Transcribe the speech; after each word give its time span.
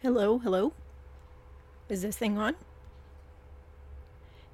Hello, 0.00 0.38
hello. 0.38 0.74
Is 1.88 2.02
this 2.02 2.16
thing 2.16 2.38
on? 2.38 2.54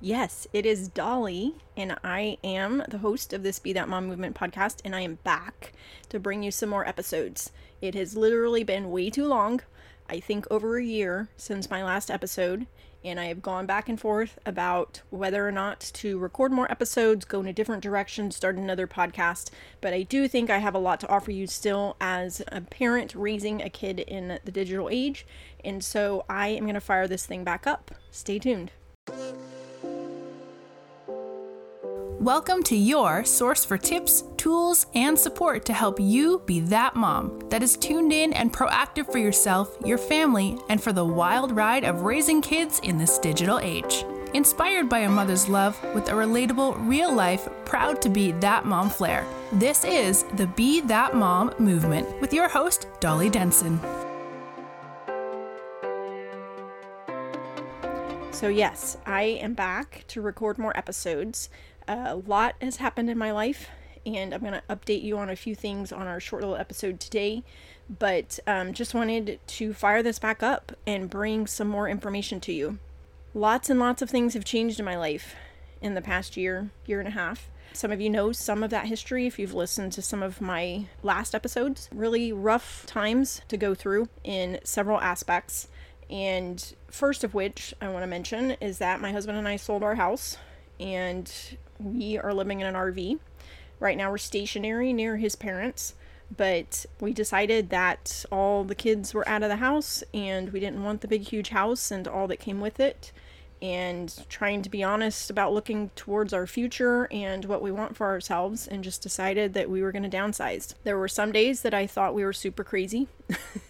Yes, 0.00 0.46
it 0.54 0.64
is 0.64 0.88
Dolly, 0.88 1.56
and 1.76 1.98
I 2.02 2.38
am 2.42 2.82
the 2.88 2.96
host 2.96 3.34
of 3.34 3.42
this 3.42 3.58
Be 3.58 3.74
That 3.74 3.86
Mom 3.86 4.06
Movement 4.06 4.34
podcast, 4.34 4.78
and 4.86 4.96
I 4.96 5.02
am 5.02 5.18
back 5.22 5.74
to 6.08 6.18
bring 6.18 6.42
you 6.42 6.50
some 6.50 6.70
more 6.70 6.88
episodes. 6.88 7.52
It 7.82 7.94
has 7.94 8.16
literally 8.16 8.64
been 8.64 8.90
way 8.90 9.10
too 9.10 9.26
long, 9.26 9.60
I 10.08 10.18
think 10.18 10.46
over 10.50 10.78
a 10.78 10.82
year 10.82 11.28
since 11.36 11.68
my 11.68 11.84
last 11.84 12.10
episode, 12.10 12.66
and 13.04 13.20
I 13.20 13.26
have 13.26 13.42
gone 13.42 13.66
back 13.66 13.88
and 13.88 14.00
forth 14.00 14.38
about 14.46 15.02
whether 15.10 15.46
or 15.46 15.52
not 15.52 15.80
to 15.94 16.18
record 16.18 16.52
more 16.52 16.70
episodes, 16.70 17.24
go 17.24 17.40
in 17.40 17.46
a 17.46 17.52
different 17.52 17.82
direction, 17.82 18.30
start 18.30 18.56
another 18.56 18.86
podcast. 18.86 19.50
But 19.80 19.92
I 19.92 20.02
do 20.02 20.26
think 20.26 20.48
I 20.48 20.58
have 20.58 20.74
a 20.74 20.78
lot 20.78 21.00
to 21.00 21.08
offer 21.08 21.30
you 21.30 21.46
still 21.46 21.96
as 22.00 22.42
a 22.48 22.62
parent 22.62 23.14
raising 23.14 23.60
a 23.60 23.68
kid 23.68 24.00
in 24.00 24.38
the 24.44 24.52
digital 24.52 24.88
age. 24.90 25.26
And 25.64 25.84
so 25.84 26.24
I 26.28 26.48
am 26.48 26.64
going 26.64 26.74
to 26.74 26.80
fire 26.80 27.06
this 27.06 27.26
thing 27.26 27.44
back 27.44 27.66
up. 27.66 27.90
Stay 28.10 28.38
tuned. 28.38 28.70
Welcome 32.24 32.62
to 32.62 32.74
your 32.74 33.22
source 33.26 33.66
for 33.66 33.76
tips, 33.76 34.24
tools, 34.38 34.86
and 34.94 35.18
support 35.18 35.66
to 35.66 35.74
help 35.74 36.00
you 36.00 36.40
be 36.46 36.60
that 36.60 36.96
mom 36.96 37.38
that 37.50 37.62
is 37.62 37.76
tuned 37.76 38.14
in 38.14 38.32
and 38.32 38.50
proactive 38.50 39.12
for 39.12 39.18
yourself, 39.18 39.76
your 39.84 39.98
family, 39.98 40.56
and 40.70 40.82
for 40.82 40.90
the 40.94 41.04
wild 41.04 41.52
ride 41.52 41.84
of 41.84 42.00
raising 42.00 42.40
kids 42.40 42.80
in 42.82 42.96
this 42.96 43.18
digital 43.18 43.58
age. 43.58 44.06
Inspired 44.32 44.88
by 44.88 45.00
a 45.00 45.08
mother's 45.10 45.50
love 45.50 45.78
with 45.94 46.08
a 46.08 46.12
relatable, 46.12 46.88
real 46.88 47.12
life, 47.14 47.46
proud 47.66 48.00
to 48.00 48.08
be 48.08 48.32
that 48.32 48.64
mom 48.64 48.88
flair. 48.88 49.26
This 49.52 49.84
is 49.84 50.22
the 50.36 50.46
Be 50.46 50.80
That 50.80 51.14
Mom 51.14 51.52
movement 51.58 52.22
with 52.22 52.32
your 52.32 52.48
host, 52.48 52.86
Dolly 53.00 53.28
Denson. 53.28 53.78
So, 58.34 58.48
yes, 58.48 58.98
I 59.06 59.22
am 59.22 59.54
back 59.54 60.04
to 60.08 60.20
record 60.20 60.58
more 60.58 60.76
episodes. 60.76 61.48
A 61.86 62.16
lot 62.16 62.54
has 62.60 62.76
happened 62.76 63.10
in 63.10 63.18
my 63.18 63.30
life, 63.30 63.68
and 64.06 64.32
I'm 64.32 64.40
going 64.40 64.54
to 64.54 64.62
update 64.70 65.02
you 65.02 65.18
on 65.18 65.28
a 65.28 65.36
few 65.36 65.54
things 65.54 65.92
on 65.92 66.06
our 66.06 66.20
short 66.20 66.42
little 66.42 66.56
episode 66.56 66.98
today. 66.98 67.42
But 67.98 68.38
um, 68.46 68.72
just 68.72 68.94
wanted 68.94 69.38
to 69.46 69.74
fire 69.74 70.02
this 70.02 70.18
back 70.18 70.42
up 70.42 70.72
and 70.86 71.10
bring 71.10 71.46
some 71.46 71.68
more 71.68 71.88
information 71.88 72.40
to 72.40 72.52
you. 72.52 72.78
Lots 73.34 73.68
and 73.68 73.78
lots 73.78 74.00
of 74.00 74.08
things 74.08 74.34
have 74.34 74.44
changed 74.44 74.78
in 74.78 74.84
my 74.84 74.96
life 74.96 75.34
in 75.82 75.94
the 75.94 76.00
past 76.00 76.36
year, 76.36 76.70
year 76.86 77.00
and 77.00 77.08
a 77.08 77.12
half. 77.12 77.50
Some 77.74 77.90
of 77.90 78.00
you 78.00 78.08
know 78.08 78.32
some 78.32 78.62
of 78.62 78.70
that 78.70 78.86
history 78.86 79.26
if 79.26 79.38
you've 79.38 79.52
listened 79.52 79.92
to 79.92 80.02
some 80.02 80.22
of 80.22 80.40
my 80.40 80.86
last 81.02 81.34
episodes. 81.34 81.90
Really 81.92 82.32
rough 82.32 82.86
times 82.86 83.42
to 83.48 83.56
go 83.56 83.74
through 83.74 84.08
in 84.22 84.60
several 84.64 85.00
aspects. 85.00 85.68
And 86.08 86.74
first 86.88 87.24
of 87.24 87.34
which 87.34 87.74
I 87.80 87.88
want 87.88 88.04
to 88.04 88.06
mention 88.06 88.52
is 88.52 88.78
that 88.78 89.00
my 89.00 89.12
husband 89.12 89.36
and 89.36 89.48
I 89.48 89.56
sold 89.56 89.82
our 89.82 89.96
house 89.96 90.38
and 90.78 91.30
we 91.78 92.18
are 92.18 92.34
living 92.34 92.60
in 92.60 92.66
an 92.66 92.74
RV. 92.74 93.18
Right 93.80 93.96
now 93.96 94.10
we're 94.10 94.18
stationary 94.18 94.92
near 94.92 95.16
his 95.16 95.36
parents, 95.36 95.94
but 96.34 96.86
we 97.00 97.12
decided 97.12 97.70
that 97.70 98.24
all 98.30 98.64
the 98.64 98.74
kids 98.74 99.14
were 99.14 99.28
out 99.28 99.42
of 99.42 99.48
the 99.48 99.56
house 99.56 100.02
and 100.12 100.52
we 100.52 100.60
didn't 100.60 100.82
want 100.82 101.00
the 101.00 101.08
big 101.08 101.22
huge 101.22 101.50
house 101.50 101.90
and 101.90 102.08
all 102.08 102.26
that 102.28 102.38
came 102.38 102.60
with 102.60 102.80
it 102.80 103.12
and 103.64 104.26
trying 104.28 104.60
to 104.60 104.68
be 104.68 104.82
honest 104.82 105.30
about 105.30 105.52
looking 105.52 105.88
towards 105.96 106.34
our 106.34 106.46
future 106.46 107.08
and 107.10 107.46
what 107.46 107.62
we 107.62 107.72
want 107.72 107.96
for 107.96 108.06
ourselves 108.06 108.66
and 108.66 108.84
just 108.84 109.02
decided 109.02 109.54
that 109.54 109.70
we 109.70 109.80
were 109.80 109.90
going 109.90 110.08
to 110.08 110.16
downsize. 110.16 110.74
There 110.84 110.98
were 110.98 111.08
some 111.08 111.32
days 111.32 111.62
that 111.62 111.72
I 111.72 111.86
thought 111.86 112.14
we 112.14 112.24
were 112.24 112.34
super 112.34 112.62
crazy 112.62 113.08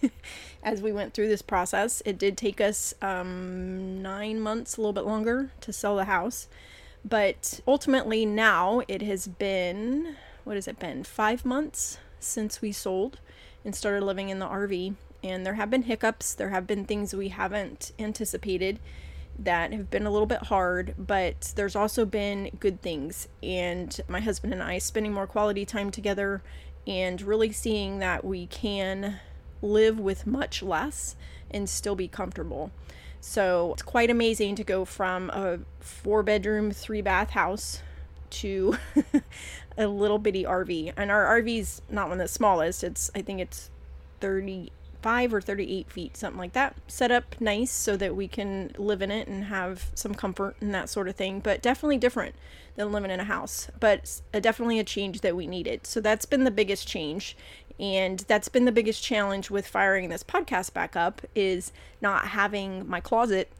as 0.63 0.81
we 0.81 0.91
went 0.91 1.13
through 1.13 1.29
this 1.29 1.41
process. 1.41 2.01
It 2.05 2.17
did 2.17 2.37
take 2.37 2.59
us 2.59 2.93
um, 3.01 4.01
nine 4.01 4.41
months, 4.41 4.75
a 4.75 4.81
little 4.81 4.91
bit 4.91 5.05
longer, 5.05 5.51
to 5.61 5.71
sell 5.71 5.95
the 5.95 6.05
house. 6.05 6.49
But 7.07 7.61
ultimately, 7.67 8.25
now 8.25 8.81
it 8.87 9.03
has 9.03 9.27
been, 9.27 10.15
what 10.43 10.55
has 10.55 10.67
it 10.67 10.79
been, 10.79 11.03
five 11.03 11.45
months 11.45 11.99
since 12.19 12.61
we 12.61 12.71
sold 12.71 13.19
and 13.63 13.75
started 13.75 14.03
living 14.03 14.29
in 14.29 14.39
the 14.39 14.47
RV. 14.47 14.95
And 15.23 15.45
there 15.45 15.53
have 15.53 15.69
been 15.69 15.83
hiccups, 15.83 16.33
there 16.33 16.49
have 16.49 16.65
been 16.65 16.85
things 16.85 17.13
we 17.13 17.29
haven't 17.29 17.91
anticipated 17.99 18.79
that 19.37 19.73
have 19.73 19.91
been 19.91 20.05
a 20.05 20.11
little 20.11 20.27
bit 20.27 20.43
hard, 20.43 20.95
but 20.97 21.53
there's 21.55 21.75
also 21.75 22.05
been 22.05 22.51
good 22.59 22.81
things. 22.81 23.27
And 23.43 23.99
my 24.07 24.19
husband 24.19 24.53
and 24.53 24.63
I 24.63 24.77
spending 24.79 25.13
more 25.13 25.27
quality 25.27 25.65
time 25.65 25.91
together 25.91 26.41
and 26.87 27.21
really 27.21 27.51
seeing 27.51 27.99
that 27.99 28.23
we 28.23 28.47
can 28.47 29.19
live 29.61 29.99
with 29.99 30.27
much 30.27 30.63
less 30.63 31.15
and 31.51 31.69
still 31.69 31.95
be 31.95 32.07
comfortable. 32.07 32.71
So 33.25 33.73
it's 33.73 33.81
quite 33.81 34.11
amazing 34.11 34.55
to 34.57 34.63
go 34.63 34.85
from 34.85 35.31
a 35.31 35.57
four 35.79 36.21
bedroom, 36.21 36.71
three 36.71 37.01
bath 37.01 37.31
house 37.31 37.81
to 38.29 38.77
a 39.77 39.87
little 39.87 40.19
bitty 40.19 40.43
RV. 40.43 40.93
And 40.95 41.09
our 41.09 41.41
RV's 41.41 41.81
not 41.89 42.07
one 42.07 42.21
of 42.21 42.23
the 42.23 42.31
smallest, 42.31 42.83
it's, 42.83 43.09
I 43.15 43.23
think 43.23 43.41
it's 43.41 43.71
35 44.21 45.33
or 45.33 45.41
38 45.41 45.91
feet, 45.91 46.15
something 46.15 46.37
like 46.37 46.53
that. 46.53 46.75
Set 46.87 47.09
up 47.09 47.35
nice 47.41 47.71
so 47.71 47.97
that 47.97 48.15
we 48.15 48.27
can 48.27 48.71
live 48.77 49.01
in 49.01 49.09
it 49.09 49.27
and 49.27 49.45
have 49.45 49.91
some 49.95 50.13
comfort 50.13 50.55
and 50.61 50.73
that 50.75 50.87
sort 50.87 51.07
of 51.07 51.15
thing, 51.15 51.39
but 51.39 51.63
definitely 51.63 51.97
different 51.97 52.35
than 52.75 52.91
living 52.91 53.09
in 53.09 53.19
a 53.19 53.25
house, 53.25 53.69
but 53.79 54.21
uh, 54.35 54.39
definitely 54.39 54.77
a 54.77 54.83
change 54.83 55.21
that 55.21 55.35
we 55.35 55.47
needed. 55.47 55.87
So 55.87 55.99
that's 55.99 56.25
been 56.25 56.43
the 56.43 56.51
biggest 56.51 56.87
change. 56.87 57.35
And 57.79 58.19
that's 58.19 58.47
been 58.47 58.65
the 58.65 58.71
biggest 58.71 59.03
challenge 59.03 59.49
with 59.49 59.67
firing 59.67 60.09
this 60.09 60.23
podcast 60.23 60.73
back 60.73 60.95
up 60.95 61.21
is 61.35 61.73
not 62.01 62.29
having 62.29 62.87
my 62.87 63.01
closet 63.01 63.51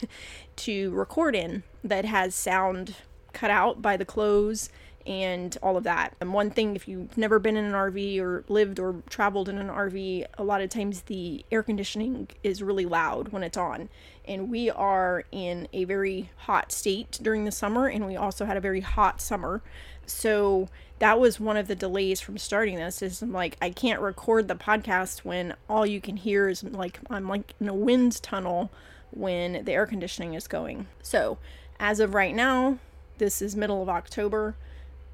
to 0.56 0.90
record 0.92 1.36
in 1.36 1.62
that 1.84 2.04
has 2.04 2.34
sound 2.34 2.94
cut 3.32 3.50
out 3.50 3.82
by 3.82 3.96
the 3.96 4.04
clothes 4.04 4.70
and 5.08 5.56
all 5.62 5.78
of 5.78 5.84
that. 5.84 6.14
And 6.20 6.34
one 6.34 6.50
thing, 6.50 6.76
if 6.76 6.86
you've 6.86 7.16
never 7.16 7.38
been 7.38 7.56
in 7.56 7.64
an 7.64 7.72
RV 7.72 8.20
or 8.20 8.44
lived 8.48 8.78
or 8.78 9.02
traveled 9.08 9.48
in 9.48 9.56
an 9.56 9.68
RV, 9.68 10.26
a 10.36 10.44
lot 10.44 10.60
of 10.60 10.68
times 10.68 11.02
the 11.02 11.44
air 11.50 11.62
conditioning 11.62 12.28
is 12.42 12.62
really 12.62 12.84
loud 12.84 13.28
when 13.28 13.42
it's 13.42 13.56
on. 13.56 13.88
And 14.26 14.50
we 14.50 14.68
are 14.68 15.24
in 15.32 15.66
a 15.72 15.84
very 15.84 16.30
hot 16.36 16.70
state 16.72 17.18
during 17.22 17.46
the 17.46 17.50
summer, 17.50 17.88
and 17.88 18.06
we 18.06 18.16
also 18.16 18.44
had 18.44 18.58
a 18.58 18.60
very 18.60 18.80
hot 18.80 19.22
summer. 19.22 19.62
So 20.08 20.68
that 20.98 21.20
was 21.20 21.38
one 21.38 21.56
of 21.56 21.68
the 21.68 21.74
delays 21.74 22.20
from 22.20 22.38
starting 22.38 22.76
this 22.76 23.02
is 23.02 23.22
I'm 23.22 23.32
like 23.32 23.56
I 23.62 23.70
can't 23.70 24.00
record 24.00 24.48
the 24.48 24.54
podcast 24.54 25.18
when 25.18 25.54
all 25.68 25.86
you 25.86 26.00
can 26.00 26.16
hear 26.16 26.48
is 26.48 26.64
like 26.64 26.98
I'm 27.08 27.28
like 27.28 27.54
in 27.60 27.68
a 27.68 27.74
wind 27.74 28.22
tunnel 28.22 28.70
when 29.10 29.64
the 29.64 29.72
air 29.72 29.86
conditioning 29.86 30.34
is 30.34 30.48
going. 30.48 30.86
So, 31.02 31.38
as 31.80 32.00
of 32.00 32.14
right 32.14 32.34
now, 32.34 32.78
this 33.18 33.40
is 33.40 33.56
middle 33.56 33.82
of 33.82 33.88
October. 33.88 34.54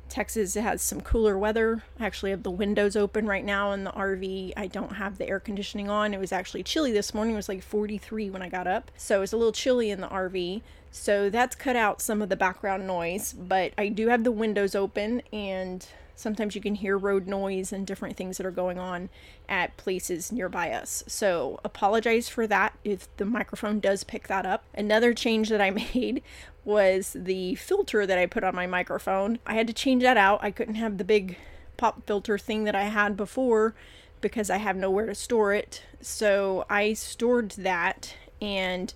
Texas 0.08 0.54
has 0.54 0.82
some 0.82 1.00
cooler 1.00 1.38
weather. 1.38 1.82
I 1.98 2.06
actually 2.06 2.30
have 2.30 2.42
the 2.42 2.50
windows 2.50 2.94
open 2.94 3.26
right 3.26 3.44
now 3.44 3.72
in 3.72 3.84
the 3.84 3.90
RV. 3.92 4.52
I 4.56 4.66
don't 4.66 4.94
have 4.96 5.18
the 5.18 5.28
air 5.28 5.40
conditioning 5.40 5.88
on. 5.88 6.12
It 6.12 6.20
was 6.20 6.32
actually 6.32 6.62
chilly 6.62 6.92
this 6.92 7.14
morning. 7.14 7.34
It 7.34 7.38
was 7.38 7.48
like 7.48 7.62
43 7.62 8.30
when 8.30 8.42
I 8.42 8.48
got 8.48 8.66
up. 8.66 8.90
So 8.96 9.22
it's 9.22 9.32
a 9.32 9.36
little 9.36 9.52
chilly 9.52 9.90
in 9.90 10.00
the 10.00 10.08
RV. 10.08 10.62
So 10.96 11.28
that's 11.28 11.56
cut 11.56 11.74
out 11.74 12.00
some 12.00 12.22
of 12.22 12.28
the 12.28 12.36
background 12.36 12.86
noise, 12.86 13.32
but 13.32 13.72
I 13.76 13.88
do 13.88 14.08
have 14.08 14.22
the 14.22 14.30
windows 14.30 14.76
open 14.76 15.22
and 15.32 15.84
sometimes 16.14 16.54
you 16.54 16.60
can 16.60 16.76
hear 16.76 16.96
road 16.96 17.26
noise 17.26 17.72
and 17.72 17.84
different 17.84 18.16
things 18.16 18.36
that 18.36 18.46
are 18.46 18.52
going 18.52 18.78
on 18.78 19.08
at 19.48 19.76
places 19.76 20.30
nearby 20.30 20.70
us. 20.70 21.02
So, 21.08 21.58
apologize 21.64 22.28
for 22.28 22.46
that 22.46 22.78
if 22.84 23.14
the 23.16 23.24
microphone 23.24 23.80
does 23.80 24.04
pick 24.04 24.28
that 24.28 24.46
up. 24.46 24.66
Another 24.72 25.12
change 25.12 25.48
that 25.48 25.60
I 25.60 25.70
made 25.94 26.22
was 26.64 27.16
the 27.18 27.56
filter 27.56 28.06
that 28.06 28.16
I 28.16 28.26
put 28.26 28.44
on 28.44 28.54
my 28.54 28.68
microphone. 28.68 29.40
I 29.44 29.54
had 29.54 29.66
to 29.66 29.72
change 29.72 30.04
that 30.04 30.16
out. 30.16 30.44
I 30.44 30.52
couldn't 30.52 30.76
have 30.76 30.98
the 30.98 31.04
big 31.04 31.36
pop 31.76 32.06
filter 32.06 32.38
thing 32.38 32.62
that 32.64 32.76
I 32.76 32.84
had 32.84 33.16
before 33.16 33.74
because 34.20 34.48
I 34.48 34.58
have 34.58 34.76
nowhere 34.76 35.06
to 35.06 35.14
store 35.16 35.52
it. 35.52 35.82
So, 36.00 36.66
I 36.70 36.92
stored 36.92 37.50
that 37.58 38.14
and 38.40 38.94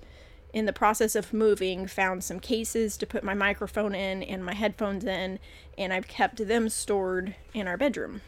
in 0.59 0.67
the 0.67 0.73
process 0.73 1.15
of 1.15 1.33
moving, 1.33 1.87
found 1.87 2.25
some 2.25 2.41
cases 2.41 2.97
to 2.97 3.07
put 3.07 3.23
my 3.23 3.35
microphone 3.35 3.95
in 3.95 4.23
and 4.23 4.45
my 4.45 4.55
headphones 4.55 5.05
in, 5.05 5.39
and 5.79 5.93
I've 5.93 6.09
kept 6.09 6.49
them 6.49 6.69
stored 6.69 7.37
in 7.55 7.69
our 7.69 7.77
bedroom. 7.77 8.23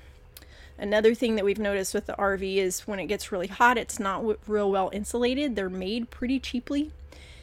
Another 0.78 1.14
thing 1.14 1.34
that 1.34 1.44
we've 1.44 1.58
noticed 1.58 1.92
with 1.92 2.06
the 2.06 2.14
RV 2.14 2.56
is 2.56 2.86
when 2.86 3.00
it 3.00 3.06
gets 3.06 3.32
really 3.32 3.48
hot, 3.48 3.76
it's 3.76 3.98
not 3.98 4.24
real 4.48 4.70
well 4.70 4.90
insulated. 4.92 5.56
They're 5.56 5.68
made 5.68 6.10
pretty 6.10 6.38
cheaply. 6.38 6.92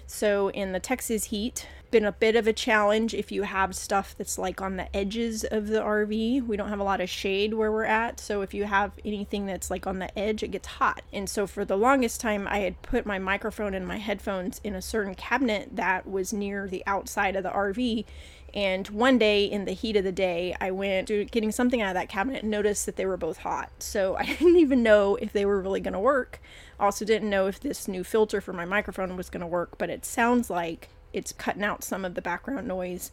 So, 0.08 0.50
in 0.52 0.72
the 0.72 0.80
Texas 0.80 1.26
heat, 1.26 1.68
been 1.92 2.06
a 2.06 2.12
bit 2.12 2.36
of 2.36 2.48
a 2.48 2.54
challenge 2.54 3.14
if 3.14 3.32
you 3.32 3.44
have 3.44 3.76
stuff 3.76 4.16
that's 4.18 4.38
like 4.38 4.62
on 4.62 4.78
the 4.78 4.96
edges 4.96 5.44
of 5.44 5.68
the 5.68 5.80
RV. 5.80 6.46
We 6.46 6.58
don't 6.58 6.70
have 6.70 6.80
a 6.80 6.84
lot 6.84 7.02
of 7.02 7.10
shade 7.10 7.54
where 7.54 7.72
we're 7.72 7.86
at, 7.86 8.20
so 8.20 8.42
if 8.42 8.54
you 8.54 8.66
have 8.66 8.92
anything 9.06 9.46
that's 9.46 9.70
like 9.70 9.88
on 9.88 10.00
the 10.00 10.18
edge, 10.18 10.44
it 10.44 10.52
gets 10.52 10.68
hot. 10.68 11.02
And 11.12 11.30
so 11.30 11.48
for 11.48 11.66
the 11.66 11.78
longest 11.78 12.22
time, 12.22 12.48
I 12.48 12.60
had 12.60 12.82
put 12.82 13.06
my 13.06 13.20
microphone 13.20 13.74
and 13.74 13.88
my 13.88 13.98
headphones 13.98 14.62
in 14.64 14.76
a 14.76 14.82
certain 14.82 15.16
cabinet 15.16 15.76
that 15.76 16.10
was 16.10 16.34
near 16.34 16.68
the 16.68 16.84
outside 16.86 17.36
of 17.36 17.44
the 17.44 17.50
RV. 17.50 18.06
And 18.54 18.88
one 18.88 19.18
day 19.18 19.46
in 19.46 19.66
the 19.66 19.74
heat 19.74 19.98
of 19.98 20.04
the 20.04 20.12
day, 20.12 20.56
I 20.60 20.72
went 20.72 21.10
to 21.10 21.26
getting 21.26 21.52
something 21.52 21.82
out 21.82 21.90
of 21.90 21.94
that 21.96 22.10
cabinet 22.10 22.44
and 22.44 22.52
noticed 22.52 22.86
that 22.86 22.96
they 22.96 23.06
were 23.06 23.18
both 23.18 23.38
hot. 23.38 23.70
So 23.80 24.16
I 24.20 24.26
didn't 24.26 24.58
even 24.58 24.84
know 24.84 25.16
if 25.16 25.34
they 25.34 25.46
were 25.46 25.62
really 25.62 25.80
going 25.80 25.94
to 25.94 26.00
work. 26.00 26.42
Also, 26.80 27.06
didn't 27.06 27.30
know 27.30 27.48
if 27.48 27.60
this 27.60 27.88
new 27.88 28.04
filter 28.04 28.40
for 28.40 28.54
my 28.54 28.66
microphone 28.66 29.18
was 29.18 29.30
going 29.30 29.42
to 29.42 29.48
work, 29.48 29.78
but 29.78 29.90
it 29.90 30.06
sounds 30.06 30.50
like 30.50 30.90
it's 31.18 31.34
cutting 31.34 31.64
out 31.64 31.84
some 31.84 32.06
of 32.06 32.16
the 32.16 32.22
background 32.22 32.68
noise 32.68 33.12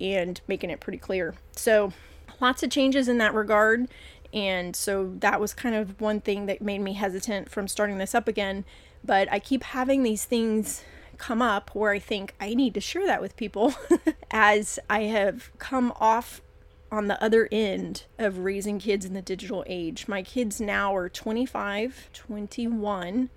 and 0.00 0.40
making 0.46 0.70
it 0.70 0.80
pretty 0.80 0.98
clear. 0.98 1.34
So, 1.52 1.92
lots 2.40 2.62
of 2.62 2.70
changes 2.70 3.08
in 3.08 3.18
that 3.18 3.34
regard. 3.34 3.88
And 4.32 4.76
so 4.76 5.14
that 5.20 5.40
was 5.40 5.54
kind 5.54 5.74
of 5.74 6.00
one 6.00 6.20
thing 6.20 6.46
that 6.46 6.60
made 6.60 6.80
me 6.80 6.92
hesitant 6.92 7.48
from 7.48 7.68
starting 7.68 7.98
this 7.98 8.14
up 8.14 8.28
again. 8.28 8.64
But 9.04 9.32
I 9.32 9.38
keep 9.38 9.62
having 9.62 10.02
these 10.02 10.24
things 10.24 10.82
come 11.16 11.40
up 11.40 11.70
where 11.74 11.92
I 11.92 11.98
think 11.98 12.34
I 12.40 12.54
need 12.54 12.74
to 12.74 12.80
share 12.80 13.06
that 13.06 13.22
with 13.22 13.36
people 13.36 13.74
as 14.30 14.78
I 14.90 15.04
have 15.04 15.50
come 15.58 15.92
off 15.98 16.42
on 16.90 17.08
the 17.08 17.22
other 17.22 17.48
end 17.50 18.04
of 18.18 18.38
raising 18.38 18.78
kids 18.78 19.04
in 19.04 19.14
the 19.14 19.22
digital 19.22 19.64
age. 19.66 20.06
My 20.06 20.22
kids 20.22 20.60
now 20.60 20.94
are 20.94 21.08
25, 21.08 22.10
21, 22.12 23.30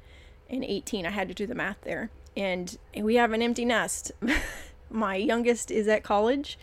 and 0.49 0.63
18. 0.63 1.05
I 1.05 1.09
had 1.09 1.27
to 1.29 1.33
do 1.33 1.47
the 1.47 1.55
math 1.55 1.81
there. 1.81 2.09
And 2.35 2.77
we 2.95 3.15
have 3.15 3.33
an 3.33 3.41
empty 3.41 3.65
nest. 3.65 4.11
My 4.89 5.15
youngest 5.15 5.71
is 5.71 5.87
at 5.87 6.03
college 6.03 6.57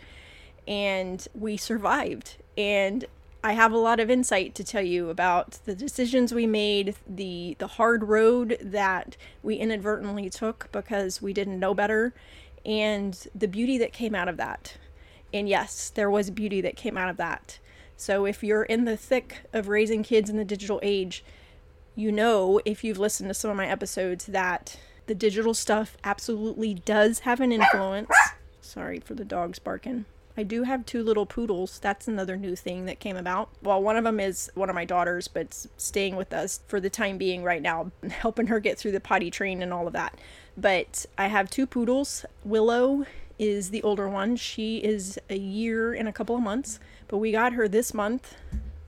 and 0.67 1.25
we 1.33 1.57
survived. 1.57 2.37
And 2.57 3.05
I 3.43 3.53
have 3.53 3.71
a 3.71 3.77
lot 3.77 3.99
of 3.99 4.09
insight 4.09 4.55
to 4.55 4.63
tell 4.63 4.81
you 4.81 5.09
about 5.09 5.59
the 5.65 5.75
decisions 5.75 6.33
we 6.33 6.47
made, 6.47 6.95
the 7.07 7.55
the 7.59 7.67
hard 7.67 8.03
road 8.03 8.57
that 8.61 9.15
we 9.43 9.55
inadvertently 9.55 10.29
took 10.29 10.69
because 10.71 11.21
we 11.21 11.33
didn't 11.33 11.59
know 11.59 11.73
better, 11.73 12.13
and 12.65 13.27
the 13.33 13.47
beauty 13.47 13.77
that 13.77 13.93
came 13.93 14.15
out 14.15 14.27
of 14.27 14.37
that. 14.37 14.77
And 15.33 15.47
yes, 15.47 15.89
there 15.89 16.09
was 16.09 16.29
beauty 16.29 16.61
that 16.61 16.75
came 16.75 16.97
out 16.97 17.09
of 17.09 17.17
that. 17.17 17.59
So 17.95 18.25
if 18.25 18.43
you're 18.43 18.63
in 18.63 18.85
the 18.85 18.97
thick 18.97 19.41
of 19.53 19.67
raising 19.67 20.03
kids 20.03 20.29
in 20.29 20.37
the 20.37 20.45
digital 20.45 20.79
age, 20.83 21.23
you 21.95 22.11
know 22.11 22.59
if 22.65 22.83
you've 22.83 22.99
listened 22.99 23.29
to 23.29 23.33
some 23.33 23.51
of 23.51 23.57
my 23.57 23.67
episodes 23.67 24.25
that 24.27 24.77
the 25.07 25.15
digital 25.15 25.53
stuff 25.53 25.97
absolutely 26.03 26.75
does 26.75 27.19
have 27.19 27.41
an 27.41 27.51
influence. 27.51 28.11
Sorry 28.61 28.99
for 28.99 29.13
the 29.13 29.25
dogs 29.25 29.59
barking. 29.59 30.05
I 30.39 30.43
do 30.43 30.63
have 30.63 30.85
two 30.85 31.01
little 31.01 31.25
poodles. 31.25 31.79
That's 31.79 32.07
another 32.07 32.37
new 32.37 32.55
thing 32.55 32.85
that 32.85 32.99
came 32.99 33.17
about. 33.17 33.49
Well, 33.63 33.81
one 33.81 33.97
of 33.97 34.03
them 34.03 34.19
is 34.19 34.51
one 34.53 34.69
of 34.69 34.75
my 34.75 34.85
daughters, 34.85 35.27
but 35.27 35.65
staying 35.77 36.15
with 36.15 36.31
us 36.31 36.59
for 36.67 36.79
the 36.79 36.91
time 36.91 37.17
being 37.17 37.43
right 37.43 37.61
now, 37.61 37.91
helping 38.09 38.47
her 38.47 38.59
get 38.59 38.77
through 38.77 38.91
the 38.91 38.99
potty 38.99 39.31
train 39.31 39.63
and 39.63 39.73
all 39.73 39.87
of 39.87 39.93
that. 39.93 40.13
But 40.55 41.07
I 41.17 41.27
have 41.27 41.49
two 41.49 41.65
poodles. 41.65 42.23
Willow 42.43 43.05
is 43.39 43.71
the 43.71 43.81
older 43.81 44.07
one. 44.07 44.35
She 44.35 44.77
is 44.77 45.17
a 45.29 45.37
year 45.37 45.93
and 45.93 46.07
a 46.07 46.13
couple 46.13 46.35
of 46.35 46.43
months, 46.43 46.79
but 47.07 47.17
we 47.17 47.31
got 47.31 47.53
her 47.53 47.67
this 47.67 47.93
month 47.93 48.35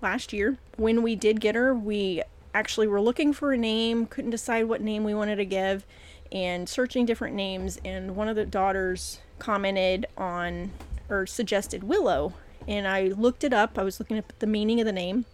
last 0.01 0.31
year. 0.33 0.57
When 0.77 1.01
we 1.01 1.15
did 1.15 1.41
get 1.41 1.55
her, 1.55 1.73
we 1.73 2.21
actually 2.53 2.87
were 2.87 3.01
looking 3.01 3.33
for 3.33 3.53
a 3.53 3.57
name, 3.57 4.05
couldn't 4.05 4.31
decide 4.31 4.65
what 4.65 4.81
name 4.81 5.03
we 5.03 5.13
wanted 5.13 5.37
to 5.37 5.45
give, 5.45 5.85
and 6.31 6.67
searching 6.67 7.05
different 7.05 7.35
names. 7.35 7.79
And 7.83 8.15
one 8.15 8.27
of 8.27 8.35
the 8.35 8.45
daughters 8.45 9.19
commented 9.39 10.05
on 10.17 10.71
or 11.09 11.25
suggested 11.25 11.83
Willow. 11.83 12.33
And 12.67 12.87
I 12.87 13.07
looked 13.07 13.43
it 13.43 13.53
up. 13.53 13.77
I 13.77 13.83
was 13.83 13.99
looking 13.99 14.17
up 14.17 14.33
the 14.39 14.47
meaning 14.47 14.79
of 14.79 14.85
the 14.85 14.91
name. 14.91 15.25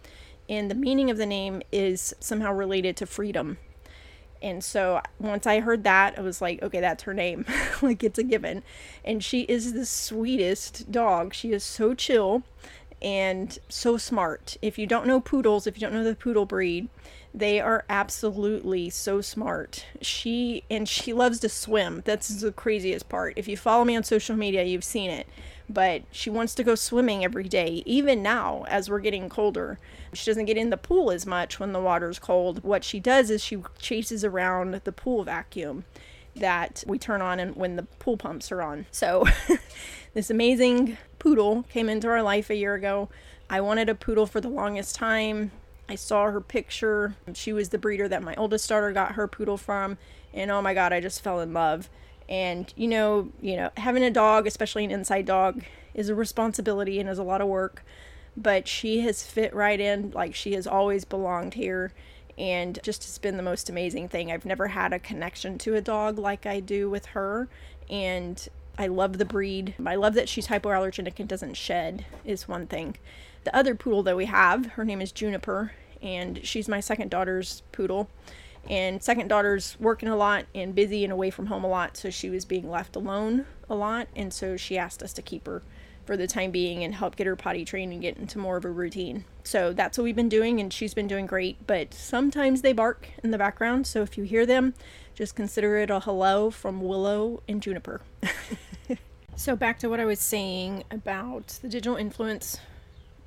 And 0.48 0.70
the 0.70 0.74
meaning 0.74 1.10
of 1.10 1.18
the 1.18 1.26
name 1.26 1.62
is 1.72 2.14
somehow 2.20 2.52
related 2.52 2.96
to 2.98 3.06
freedom. 3.06 3.58
And 4.42 4.62
so 4.62 5.00
once 5.18 5.46
I 5.46 5.60
heard 5.60 5.82
that, 5.84 6.18
I 6.18 6.22
was 6.22 6.40
like, 6.40 6.62
okay, 6.62 6.80
that's 6.80 7.02
her 7.04 7.14
name. 7.14 7.44
like 7.82 8.04
it's 8.04 8.18
a 8.18 8.22
given. 8.22 8.62
And 9.04 9.22
she 9.24 9.42
is 9.42 9.72
the 9.72 9.86
sweetest 9.86 10.92
dog. 10.92 11.34
She 11.34 11.52
is 11.52 11.64
so 11.64 11.94
chill 11.94 12.44
and 13.02 13.58
so 13.68 13.96
smart. 13.96 14.56
If 14.62 14.78
you 14.78 14.86
don't 14.86 15.06
know 15.06 15.20
poodles, 15.20 15.66
if 15.66 15.76
you 15.76 15.80
don't 15.80 15.94
know 15.94 16.04
the 16.04 16.14
poodle 16.14 16.46
breed, 16.46 16.88
they 17.34 17.60
are 17.60 17.84
absolutely 17.88 18.90
so 18.90 19.20
smart. 19.20 19.84
She 20.00 20.64
and 20.70 20.88
she 20.88 21.12
loves 21.12 21.40
to 21.40 21.48
swim. 21.48 22.02
That's 22.04 22.28
the 22.28 22.52
craziest 22.52 23.08
part. 23.08 23.34
If 23.36 23.48
you 23.48 23.56
follow 23.56 23.84
me 23.84 23.96
on 23.96 24.04
social 24.04 24.36
media, 24.36 24.64
you've 24.64 24.84
seen 24.84 25.10
it 25.10 25.26
but 25.68 26.02
she 26.10 26.30
wants 26.30 26.54
to 26.54 26.64
go 26.64 26.74
swimming 26.74 27.24
every 27.24 27.48
day, 27.48 27.82
even 27.86 28.22
now 28.22 28.64
as 28.68 28.88
we're 28.88 29.00
getting 29.00 29.28
colder. 29.28 29.78
She 30.12 30.30
doesn't 30.30 30.44
get 30.44 30.56
in 30.56 30.70
the 30.70 30.76
pool 30.76 31.10
as 31.10 31.26
much 31.26 31.58
when 31.58 31.72
the 31.72 31.80
water's 31.80 32.18
cold. 32.18 32.62
What 32.62 32.84
she 32.84 33.00
does 33.00 33.30
is 33.30 33.42
she 33.42 33.58
chases 33.78 34.24
around 34.24 34.80
the 34.84 34.92
pool 34.92 35.24
vacuum 35.24 35.84
that 36.36 36.84
we 36.86 36.98
turn 36.98 37.22
on 37.22 37.40
and 37.40 37.56
when 37.56 37.76
the 37.76 37.82
pool 37.82 38.16
pumps 38.16 38.50
are 38.52 38.62
on. 38.62 38.86
So 38.90 39.24
this 40.14 40.30
amazing 40.30 40.96
poodle 41.18 41.64
came 41.64 41.88
into 41.88 42.08
our 42.08 42.22
life 42.22 42.50
a 42.50 42.56
year 42.56 42.74
ago. 42.74 43.08
I 43.48 43.60
wanted 43.60 43.88
a 43.88 43.94
poodle 43.94 44.26
for 44.26 44.40
the 44.40 44.48
longest 44.48 44.94
time. 44.94 45.52
I 45.88 45.94
saw 45.94 46.30
her 46.30 46.40
picture. 46.40 47.14
She 47.34 47.52
was 47.52 47.68
the 47.68 47.78
breeder 47.78 48.08
that 48.08 48.22
my 48.22 48.34
oldest 48.34 48.68
daughter 48.68 48.92
got 48.92 49.12
her 49.12 49.28
poodle 49.28 49.56
from, 49.56 49.98
and 50.34 50.50
oh 50.50 50.60
my 50.60 50.74
god, 50.74 50.92
I 50.92 51.00
just 51.00 51.22
fell 51.22 51.40
in 51.40 51.52
love. 51.52 51.88
And 52.28 52.72
you 52.76 52.88
know, 52.88 53.30
you 53.40 53.56
know, 53.56 53.70
having 53.76 54.02
a 54.02 54.10
dog, 54.10 54.46
especially 54.46 54.84
an 54.84 54.90
inside 54.90 55.26
dog, 55.26 55.62
is 55.94 56.08
a 56.08 56.14
responsibility 56.14 56.98
and 56.98 57.08
is 57.08 57.18
a 57.18 57.22
lot 57.22 57.40
of 57.40 57.48
work. 57.48 57.84
But 58.36 58.68
she 58.68 59.00
has 59.00 59.22
fit 59.22 59.54
right 59.54 59.80
in, 59.80 60.10
like 60.10 60.34
she 60.34 60.52
has 60.54 60.66
always 60.66 61.04
belonged 61.04 61.54
here, 61.54 61.92
and 62.38 62.78
just 62.82 63.04
has 63.04 63.18
been 63.18 63.36
the 63.36 63.42
most 63.42 63.68
amazing 63.68 64.08
thing. 64.08 64.30
I've 64.30 64.44
never 64.44 64.68
had 64.68 64.92
a 64.92 64.98
connection 64.98 65.58
to 65.58 65.74
a 65.74 65.80
dog 65.80 66.18
like 66.18 66.46
I 66.46 66.60
do 66.60 66.90
with 66.90 67.06
her, 67.06 67.48
and 67.88 68.46
I 68.78 68.88
love 68.88 69.18
the 69.18 69.24
breed. 69.24 69.74
I 69.84 69.94
love 69.94 70.14
that 70.14 70.28
she's 70.28 70.48
hypoallergenic 70.48 71.18
and 71.18 71.28
doesn't 71.28 71.54
shed, 71.54 72.04
is 72.24 72.48
one 72.48 72.66
thing. 72.66 72.96
The 73.44 73.56
other 73.56 73.74
poodle 73.74 74.02
that 74.04 74.16
we 74.16 74.26
have, 74.26 74.66
her 74.72 74.84
name 74.84 75.00
is 75.00 75.12
Juniper, 75.12 75.72
and 76.02 76.40
she's 76.44 76.68
my 76.68 76.80
second 76.80 77.10
daughter's 77.10 77.62
poodle 77.72 78.08
and 78.68 79.02
second 79.02 79.28
daughter's 79.28 79.76
working 79.78 80.08
a 80.08 80.16
lot 80.16 80.44
and 80.54 80.74
busy 80.74 81.04
and 81.04 81.12
away 81.12 81.30
from 81.30 81.46
home 81.46 81.64
a 81.64 81.68
lot 81.68 81.96
so 81.96 82.10
she 82.10 82.30
was 82.30 82.44
being 82.44 82.68
left 82.68 82.96
alone 82.96 83.46
a 83.68 83.74
lot 83.74 84.08
and 84.16 84.32
so 84.32 84.56
she 84.56 84.76
asked 84.76 85.02
us 85.02 85.12
to 85.12 85.22
keep 85.22 85.46
her 85.46 85.62
for 86.06 86.16
the 86.16 86.26
time 86.26 86.50
being 86.50 86.82
and 86.84 86.94
help 86.94 87.16
get 87.16 87.26
her 87.26 87.36
potty 87.36 87.64
trained 87.64 87.92
and 87.92 88.00
get 88.00 88.16
into 88.16 88.38
more 88.38 88.56
of 88.56 88.64
a 88.64 88.70
routine. 88.70 89.24
So 89.44 89.72
that's 89.72 89.98
what 89.98 90.04
we've 90.04 90.16
been 90.16 90.28
doing 90.28 90.60
and 90.60 90.72
she's 90.72 90.94
been 90.94 91.08
doing 91.08 91.26
great. 91.26 91.66
But 91.66 91.92
sometimes 91.92 92.62
they 92.62 92.72
bark 92.72 93.08
in 93.22 93.32
the 93.32 93.38
background 93.38 93.86
so 93.86 94.02
if 94.02 94.16
you 94.16 94.24
hear 94.24 94.46
them 94.46 94.74
just 95.14 95.34
consider 95.34 95.78
it 95.78 95.90
a 95.90 96.00
hello 96.00 96.50
from 96.50 96.80
willow 96.80 97.42
and 97.48 97.62
juniper. 97.62 98.00
So 99.38 99.54
back 99.54 99.78
to 99.80 99.90
what 99.90 100.00
i 100.00 100.06
was 100.06 100.18
saying 100.18 100.84
about 100.90 101.58
the 101.60 101.68
digital 101.68 101.96
influence. 101.96 102.58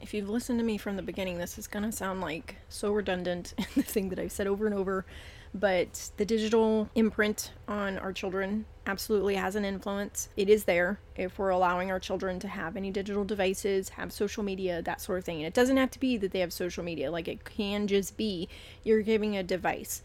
If 0.02 0.12
you've 0.12 0.28
listened 0.28 0.58
to 0.58 0.66
me 0.66 0.80
from 0.80 0.96
the 0.96 1.04
beginning, 1.04 1.38
this 1.38 1.60
is 1.60 1.68
going 1.68 1.84
to 1.84 1.92
sound 1.92 2.20
like 2.20 2.56
so 2.68 2.92
redundant 2.92 3.54
and 3.58 3.68
the 3.76 3.84
thing 3.84 4.10
that 4.10 4.18
I've 4.18 4.32
said 4.32 4.48
over 4.48 4.66
and 4.66 4.74
over, 4.74 5.06
but 5.54 6.12
the 6.18 6.26
digital 6.26 6.90
imprint 6.96 7.52
on 7.68 7.98
our 7.98 8.14
children 8.14 8.66
absolutely 8.86 9.36
has 9.36 9.56
an 9.56 9.66
influence. 9.66 10.30
It 10.36 10.50
is 10.50 10.66
there 10.66 11.00
if 11.16 11.38
we're 11.38 11.50
allowing 11.50 11.92
our 11.92 12.00
children 12.00 12.40
to 12.40 12.48
have 12.48 12.76
any 12.76 12.92
digital 12.92 13.24
devices, 13.24 13.90
have 13.90 14.12
social 14.12 14.44
media, 14.44 14.82
that 14.82 15.02
sort 15.02 15.20
of 15.20 15.26
thing. 15.26 15.38
And 15.38 15.46
it 15.46 15.54
doesn't 15.54 15.78
have 15.78 15.92
to 15.92 16.00
be 16.00 16.18
that 16.18 16.32
they 16.32 16.40
have 16.40 16.54
social 16.54 16.84
media, 16.84 17.12
like 17.12 17.28
it 17.28 17.46
can 17.46 17.88
just 17.88 18.18
be 18.18 18.48
you're 18.84 19.02
giving 19.02 19.38
a 19.38 19.44
device. 19.44 20.02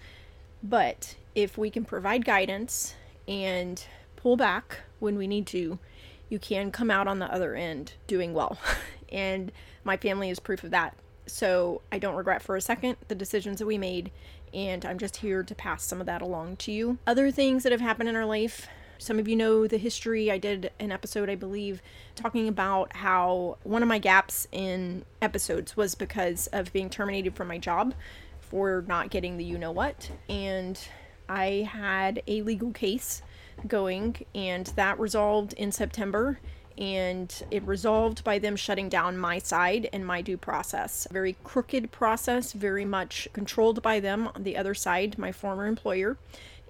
But 0.63 1.17
if 1.35 1.59
we 1.59 1.71
can 1.71 1.85
provide 1.85 2.25
guidance 2.25 2.95
and 3.29 3.85
pull 4.17 4.37
back 4.37 4.81
when 4.99 5.17
we 5.17 5.27
need 5.27 5.47
to, 5.49 5.79
you 6.29 6.39
can 6.39 6.71
come 6.71 6.91
out 6.91 7.07
on 7.07 7.19
the 7.19 7.33
other 7.33 7.55
end 7.55 7.95
doing 8.07 8.33
well. 8.35 8.59
and 9.13 9.53
my 9.85 9.97
family 9.97 10.31
is 10.31 10.41
proof 10.41 10.65
of 10.65 10.71
that. 10.71 10.97
So 11.27 11.81
I 11.91 11.99
don't 11.99 12.17
regret 12.17 12.43
for 12.43 12.57
a 12.57 12.61
second 12.61 12.97
the 13.09 13.15
decisions 13.15 13.59
that 13.59 13.67
we 13.67 13.79
made, 13.79 14.11
and 14.55 14.85
I'm 14.85 14.99
just 14.99 15.17
here 15.17 15.43
to 15.43 15.55
pass 15.55 15.83
some 15.85 16.01
of 16.01 16.07
that 16.07 16.23
along 16.23 16.57
to 16.59 16.73
you. 16.73 16.99
Other 17.07 17.31
things 17.31 17.65
that 17.65 17.73
have 17.73 17.81
happened 17.81 18.09
in 18.09 18.17
our 18.17 18.25
life. 18.25 18.69
Some 18.99 19.19
of 19.19 19.27
you 19.27 19.37
know 19.37 19.67
the 19.67 19.77
history. 19.77 20.31
I 20.31 20.39
did 20.39 20.71
an 20.79 20.93
episode, 20.93 21.29
I 21.29 21.35
believe, 21.35 21.83
talking 22.15 22.47
about 22.47 22.95
how 22.97 23.59
one 23.65 23.83
of 23.83 23.89
my 23.89 23.99
gaps 23.99 24.47
in 24.53 25.05
episodes 25.21 25.77
was 25.77 25.95
because 25.95 26.47
of 26.49 26.73
being 26.73 26.89
terminated 26.89 27.35
from 27.35 27.49
my 27.49 27.59
job 27.59 27.95
for 28.41 28.85
not 28.87 29.11
getting 29.11 29.37
the 29.37 29.45
you 29.45 29.59
know 29.59 29.73
what. 29.73 30.11
And 30.29 30.79
I 31.29 31.69
had 31.71 32.23
a 32.27 32.43
legal 32.43 32.71
case 32.71 33.23
going, 33.67 34.25
and 34.35 34.67
that 34.69 34.99
resolved 34.99 35.53
in 35.55 35.73
September 35.73 36.39
and 36.79 37.45
it 37.51 37.63
resolved 37.65 38.25
by 38.25 38.39
them 38.39 38.57
shutting 38.57 38.89
down 38.89 39.17
my 39.17 39.39
side 39.39 39.89
and 39.93 40.07
my 40.07 40.21
due 40.21 40.37
process. 40.37 41.07
Very 41.11 41.37
crooked 41.45 41.93
process, 41.93 42.53
very 42.53 42.85
much 42.85 43.29
controlled 43.33 43.83
by 43.83 44.01
them 44.01 44.29
on 44.35 44.43
the 44.43 44.57
other 44.57 44.75
side, 44.75 45.19
my 45.19 45.33
former 45.33 45.67
employer, 45.67 46.17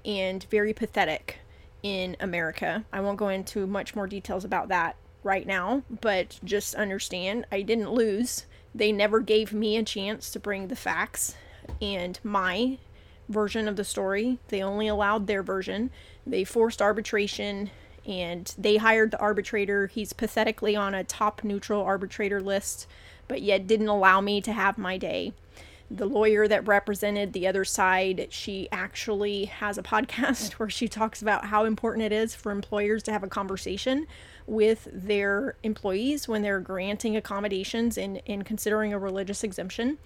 and 0.04 0.44
very 0.50 0.72
pathetic. 0.72 1.38
in 1.84 2.16
America. 2.18 2.84
I 2.92 3.00
won't 3.02 3.18
go 3.18 3.28
into 3.28 3.66
much 3.66 3.94
more 3.94 4.06
details 4.06 4.44
about 4.44 4.68
that 4.68 4.96
right 5.22 5.46
now, 5.46 5.82
but 6.00 6.40
just 6.42 6.74
understand 6.74 7.46
I 7.52 7.60
didn't 7.60 7.92
lose. 7.92 8.46
They 8.74 8.90
never 8.90 9.20
gave 9.20 9.52
me 9.52 9.76
a 9.76 9.82
chance 9.82 10.30
to 10.30 10.40
bring 10.40 10.68
the 10.68 10.76
facts 10.76 11.36
and 11.80 12.18
my 12.24 12.78
version 13.28 13.68
of 13.68 13.76
the 13.76 13.84
story. 13.84 14.38
They 14.48 14.62
only 14.62 14.88
allowed 14.88 15.26
their 15.26 15.42
version. 15.42 15.90
They 16.26 16.42
forced 16.44 16.80
arbitration 16.80 17.70
and 18.06 18.54
they 18.58 18.76
hired 18.76 19.10
the 19.10 19.20
arbitrator. 19.20 19.86
He's 19.86 20.12
pathetically 20.12 20.76
on 20.76 20.94
a 20.94 21.04
top 21.04 21.44
neutral 21.44 21.82
arbitrator 21.82 22.40
list, 22.40 22.86
but 23.28 23.42
yet 23.42 23.66
didn't 23.66 23.88
allow 23.88 24.20
me 24.20 24.40
to 24.42 24.52
have 24.52 24.78
my 24.78 24.98
day. 24.98 25.32
The 25.90 26.06
lawyer 26.06 26.48
that 26.48 26.66
represented 26.66 27.32
the 27.32 27.46
other 27.46 27.64
side, 27.64 28.28
she 28.30 28.68
actually 28.72 29.46
has 29.46 29.78
a 29.78 29.82
podcast 29.82 30.52
where 30.58 30.70
she 30.70 30.88
talks 30.88 31.22
about 31.22 31.46
how 31.46 31.64
important 31.64 32.04
it 32.04 32.12
is 32.12 32.34
for 32.34 32.52
employers 32.52 33.02
to 33.04 33.12
have 33.12 33.22
a 33.22 33.28
conversation 33.28 34.06
with 34.46 34.88
their 34.92 35.56
employees 35.62 36.26
when 36.28 36.42
they're 36.42 36.60
granting 36.60 37.16
accommodations 37.16 37.96
and, 37.96 38.20
and 38.26 38.44
considering 38.44 38.92
a 38.92 38.98
religious 38.98 39.44
exemption 39.44 39.98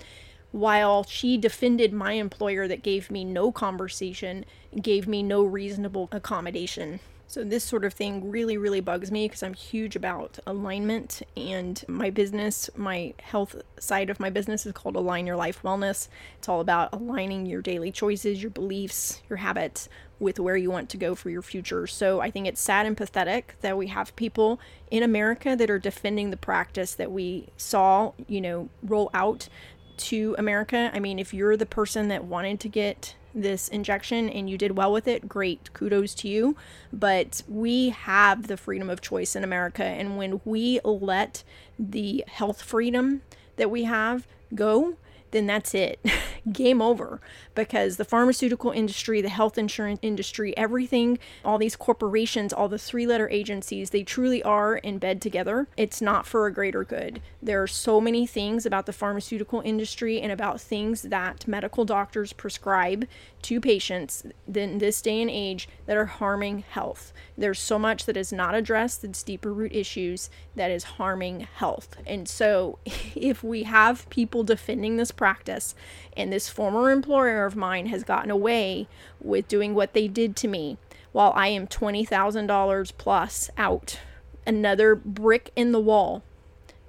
while 0.51 1.05
she 1.05 1.37
defended 1.37 1.93
my 1.93 2.13
employer 2.13 2.67
that 2.69 2.83
gave 2.83 3.11
me 3.11 3.25
no 3.25 3.53
conversation, 3.53 4.45
gave 4.81 5.07
me 5.07 5.23
no 5.23 5.43
reasonable 5.43 6.09
accommodation. 6.11 7.01
So, 7.31 7.45
this 7.45 7.63
sort 7.63 7.85
of 7.85 7.93
thing 7.93 8.31
really, 8.31 8.57
really 8.57 8.81
bugs 8.81 9.13
me 9.13 9.27
because 9.29 9.43
I'm 9.43 9.53
huge 9.53 9.95
about 9.95 10.39
alignment. 10.47 11.21
And 11.37 11.85
my 11.87 12.09
business, 12.09 12.71
my 12.75 13.13
health 13.19 13.55
side 13.79 14.09
of 14.09 14.19
my 14.19 14.31
business 14.31 14.65
is 14.65 14.73
called 14.73 14.97
Align 14.97 15.27
Your 15.27 15.37
Life 15.37 15.61
Wellness. 15.63 16.09
It's 16.39 16.49
all 16.49 16.63
about 16.63 16.89
aligning 16.91 17.45
your 17.45 17.61
daily 17.61 17.93
choices, 17.93 18.41
your 18.41 18.51
beliefs, 18.51 19.21
your 19.29 19.37
habits 19.37 19.91
with 20.19 20.41
where 20.41 20.57
you 20.57 20.71
want 20.71 20.89
to 20.89 20.97
go 20.97 21.15
for 21.15 21.29
your 21.29 21.43
future. 21.43 21.87
So, 21.87 22.23
I 22.23 22.31
think 22.31 22.47
it's 22.47 22.63
sad 22.63 22.87
and 22.87 22.97
pathetic 22.97 23.57
that 23.61 23.77
we 23.77 23.89
have 23.89 24.17
people 24.17 24.59
in 24.91 25.03
America 25.03 25.55
that 25.55 25.69
are 25.69 25.79
defending 25.79 26.31
the 26.31 26.39
practice 26.39 26.95
that 26.95 27.13
we 27.13 27.49
saw, 27.59 28.13
you 28.27 28.41
know, 28.41 28.71
roll 28.83 29.11
out 29.13 29.51
to 29.99 30.35
America. 30.39 30.91
I 30.95 30.99
mean, 30.99 31.19
if 31.19 31.35
you're 31.35 31.59
the 31.59 31.67
person 31.67 32.09
that 32.09 32.25
wanted 32.25 32.59
to 32.61 32.71
get 32.71 33.17
this 33.35 33.69
injection 33.69 34.29
and 34.29 34.49
you 34.49 34.59
did 34.59 34.77
well 34.77 34.93
with 34.93 35.09
it, 35.09 35.29
great, 35.29 35.73
kudos 35.73 36.15
to 36.17 36.29
you. 36.29 36.57
But 36.93 37.43
we 37.49 37.91
have 37.91 38.47
the 38.47 38.57
freedom 38.57 38.91
of 38.91 39.01
choice 39.01 39.37
in 39.37 39.45
America. 39.45 39.85
And 39.85 40.17
when 40.17 40.41
we 40.45 40.81
let 40.85 41.45
the 41.79 42.25
health 42.27 42.63
freedom 42.63 43.23
that 43.57 43.71
we 43.71 43.85
have 43.85 44.27
go, 44.55 44.97
then 45.31 45.47
that's 45.47 45.75
it. 45.75 46.01
Game 46.53 46.81
over. 46.81 47.21
Because 47.55 47.97
the 47.97 48.05
pharmaceutical 48.05 48.71
industry, 48.71 49.21
the 49.21 49.29
health 49.29 49.59
insurance 49.59 49.99
industry, 50.03 50.57
everything, 50.57 51.19
all 51.45 51.59
these 51.59 51.77
corporations, 51.77 52.53
all 52.53 52.69
the 52.69 52.79
three 52.79 53.07
letter 53.07 53.29
agencies, 53.31 53.91
they 53.91 54.03
truly 54.03 54.43
are 54.43 54.77
in 54.77 54.99
bed 54.99 55.21
together. 55.21 55.69
It's 55.77 56.01
not 56.01 56.27
for 56.27 56.47
a 56.47 56.53
greater 56.53 56.85
good. 56.85 57.21
There 57.43 57.63
are 57.63 57.67
so 57.67 58.01
many 58.01 58.27
things 58.27 58.65
about 58.65 58.87
the 58.87 58.93
pharmaceutical 58.93 59.61
industry 59.61 60.21
and 60.21 60.33
about 60.33 60.61
things 60.61 61.03
that 61.03 61.47
medical 61.47 61.85
doctors 61.85 62.33
prescribe 62.33 63.07
to 63.43 63.61
patients 63.61 64.25
in 64.53 64.79
this 64.79 65.01
day 65.03 65.21
and 65.21 65.31
age 65.31 65.69
that 65.87 65.97
are 65.97 66.07
harming 66.07 66.65
health. 66.71 67.13
There's 67.37 67.61
so 67.61 67.79
much 67.79 68.05
that 68.07 68.17
is 68.17 68.33
not 68.33 68.55
addressed 68.55 69.03
that's 69.03 69.23
deeper 69.23 69.53
root 69.53 69.73
issues 69.75 70.31
that 70.57 70.71
is 70.71 70.85
harming 70.85 71.47
health. 71.57 71.97
And 72.07 72.29
so, 72.29 72.79
if 73.15 73.43
we 73.43 73.65
have 73.65 74.09
people 74.11 74.43
defending 74.43 74.97
this 74.97 75.11
practice, 75.19 75.75
and 76.17 76.33
this 76.33 76.49
former 76.49 76.91
employer 76.91 77.45
of 77.45 77.57
mine 77.57 77.89
has 77.89 78.05
gotten 78.05 78.31
away 78.31 78.89
with 79.21 79.47
doing 79.49 79.75
what 79.75 79.93
they 79.93 80.09
did 80.09 80.35
to 80.37 80.49
me 80.49 80.79
while 81.13 81.33
I 81.35 81.49
am 81.49 81.67
$20,000 81.67 82.93
plus 82.97 83.51
out, 83.59 84.01
another 84.47 84.95
brick 84.95 85.51
in 85.55 85.73
the 85.73 85.81
wall. 85.81 86.23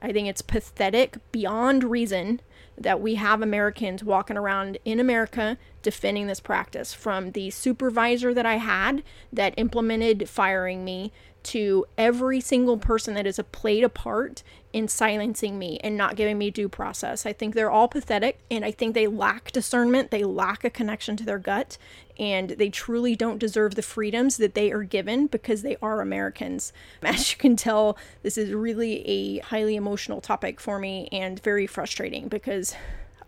I 0.02 0.14
think 0.14 0.30
it's 0.30 0.42
pathetic 0.42 1.18
beyond 1.32 1.84
reason 1.84 2.40
that 2.78 3.02
we 3.02 3.16
have 3.16 3.42
Americans 3.42 4.04
walking 4.04 4.38
around 4.38 4.78
in 4.86 5.00
America 5.00 5.58
defending 5.82 6.28
this 6.28 6.40
practice. 6.40 6.94
From 6.94 7.32
the 7.32 7.50
supervisor 7.50 8.34
that 8.34 8.46
I 8.46 8.56
had 8.56 9.04
that 9.34 9.54
implemented 9.58 10.30
firing 10.30 10.86
me 10.86 11.12
to 11.42 11.86
every 11.98 12.40
single 12.40 12.78
person 12.78 13.14
that 13.16 13.26
has 13.26 13.40
played 13.52 13.84
a 13.84 13.90
part 13.90 14.44
in 14.72 14.88
silencing 14.88 15.58
me 15.58 15.80
and 15.84 15.98
not 15.98 16.16
giving 16.16 16.38
me 16.38 16.52
due 16.52 16.70
process. 16.70 17.26
I 17.26 17.34
think 17.34 17.56
they're 17.56 17.72
all 17.72 17.88
pathetic 17.88 18.40
and 18.52 18.64
I 18.64 18.72
think 18.72 18.94
they 18.94 19.08
lack 19.08 19.52
discernment, 19.52 20.12
they 20.12 20.24
lack 20.24 20.64
a 20.64 20.70
connection 20.70 21.18
to 21.18 21.26
their 21.26 21.40
gut, 21.40 21.78
and 22.20 22.52
they 22.52 22.70
truly 22.70 23.16
don't 23.16 23.40
deserve 23.40 23.76
the 23.76 23.82
freedoms 23.82 24.38
that 24.38 24.54
they 24.54 24.72
are 24.72 24.84
given 24.84 25.28
because 25.28 25.64
they 25.64 25.78
are 25.82 26.02
Americans. 26.02 26.72
As 27.02 27.32
you 27.32 27.38
can 27.38 27.56
tell, 27.56 27.98
this 28.22 28.38
is 28.38 28.52
really 28.52 29.08
a 29.08 29.40
highly 29.40 29.76
emotional 29.76 30.22
topic 30.22 30.60
for 30.60 30.78
me 30.78 31.10
and 31.12 31.42
very 31.42 31.66
frustrating 31.66 32.28
because 32.28 32.76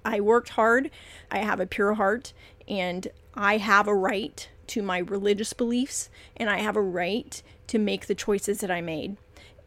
I 0.05 0.19
worked 0.19 0.49
hard, 0.49 0.91
I 1.31 1.39
have 1.39 1.59
a 1.59 1.67
pure 1.67 1.95
heart, 1.95 2.33
and 2.67 3.07
I 3.33 3.57
have 3.57 3.87
a 3.87 3.95
right 3.95 4.47
to 4.67 4.81
my 4.81 4.99
religious 4.99 5.53
beliefs 5.53 6.09
and 6.37 6.49
I 6.49 6.59
have 6.59 6.75
a 6.75 6.81
right 6.81 7.41
to 7.67 7.79
make 7.79 8.07
the 8.07 8.15
choices 8.15 8.59
that 8.59 8.71
I 8.71 8.81
made. 8.81 9.17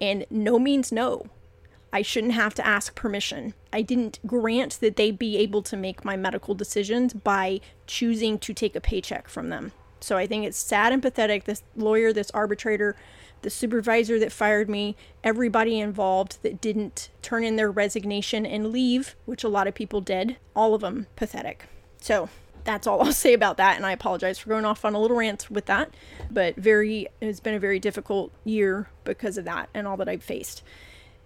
And 0.01 0.27
no 0.31 0.59
means 0.59 0.93
no. 0.93 1.27
I 1.95 2.03
shouldn't 2.03 2.33
have 2.33 2.55
to 2.55 2.67
ask 2.67 2.97
permission. 2.97 3.55
I 3.73 3.81
didn't 3.81 4.19
grant 4.27 4.81
that 4.81 4.97
they 4.97 5.13
be 5.13 5.37
able 5.37 5.63
to 5.63 5.77
make 5.77 6.05
my 6.05 6.17
medical 6.17 6.53
decisions 6.53 7.15
by 7.15 7.61
choosing 7.87 8.37
to 8.41 8.53
take 8.53 8.75
a 8.75 8.81
paycheck 8.81 9.29
from 9.29 9.49
them. 9.49 9.71
So 10.01 10.17
I 10.17 10.27
think 10.27 10.45
it's 10.45 10.59
sad 10.59 10.93
and 10.93 11.01
pathetic. 11.01 11.45
This 11.45 11.63
lawyer, 11.77 12.13
this 12.13 12.33
arbitrator, 12.33 12.97
the 13.43 13.49
supervisor 13.49 14.19
that 14.19 14.33
fired 14.33 14.69
me, 14.69 14.97
everybody 15.23 15.79
involved 15.79 16.39
that 16.43 16.61
didn't 16.61 17.11
turn 17.23 17.45
in 17.45 17.55
their 17.55 17.71
resignation 17.71 18.45
and 18.45 18.73
leave, 18.73 19.15
which 19.25 19.45
a 19.45 19.49
lot 19.49 19.69
of 19.69 19.75
people 19.75 20.01
did, 20.01 20.37
all 20.57 20.75
of 20.75 20.81
them 20.81 21.07
pathetic. 21.15 21.67
So 22.01 22.29
that's 22.65 22.89
all 22.89 23.03
I'll 23.05 23.13
say 23.13 23.35
about 23.35 23.57
that. 23.59 23.77
And 23.77 23.87
I 23.87 23.93
apologize 23.93 24.41
for 24.41 24.49
going 24.49 24.65
off 24.65 24.85
on 24.85 24.95
a 24.95 25.01
little 25.01 25.17
rant 25.17 25.49
with 25.49 25.67
that. 25.67 25.95
But 26.29 26.57
very, 26.57 27.07
it's 27.21 27.39
been 27.39 27.55
a 27.55 27.61
very 27.61 27.79
difficult 27.79 28.33
year 28.43 28.89
because 29.05 29.39
of 29.39 29.45
that 29.45 29.69
and 29.73 29.87
all 29.87 29.97
that 29.99 30.09
I've 30.09 30.25
faced. 30.25 30.65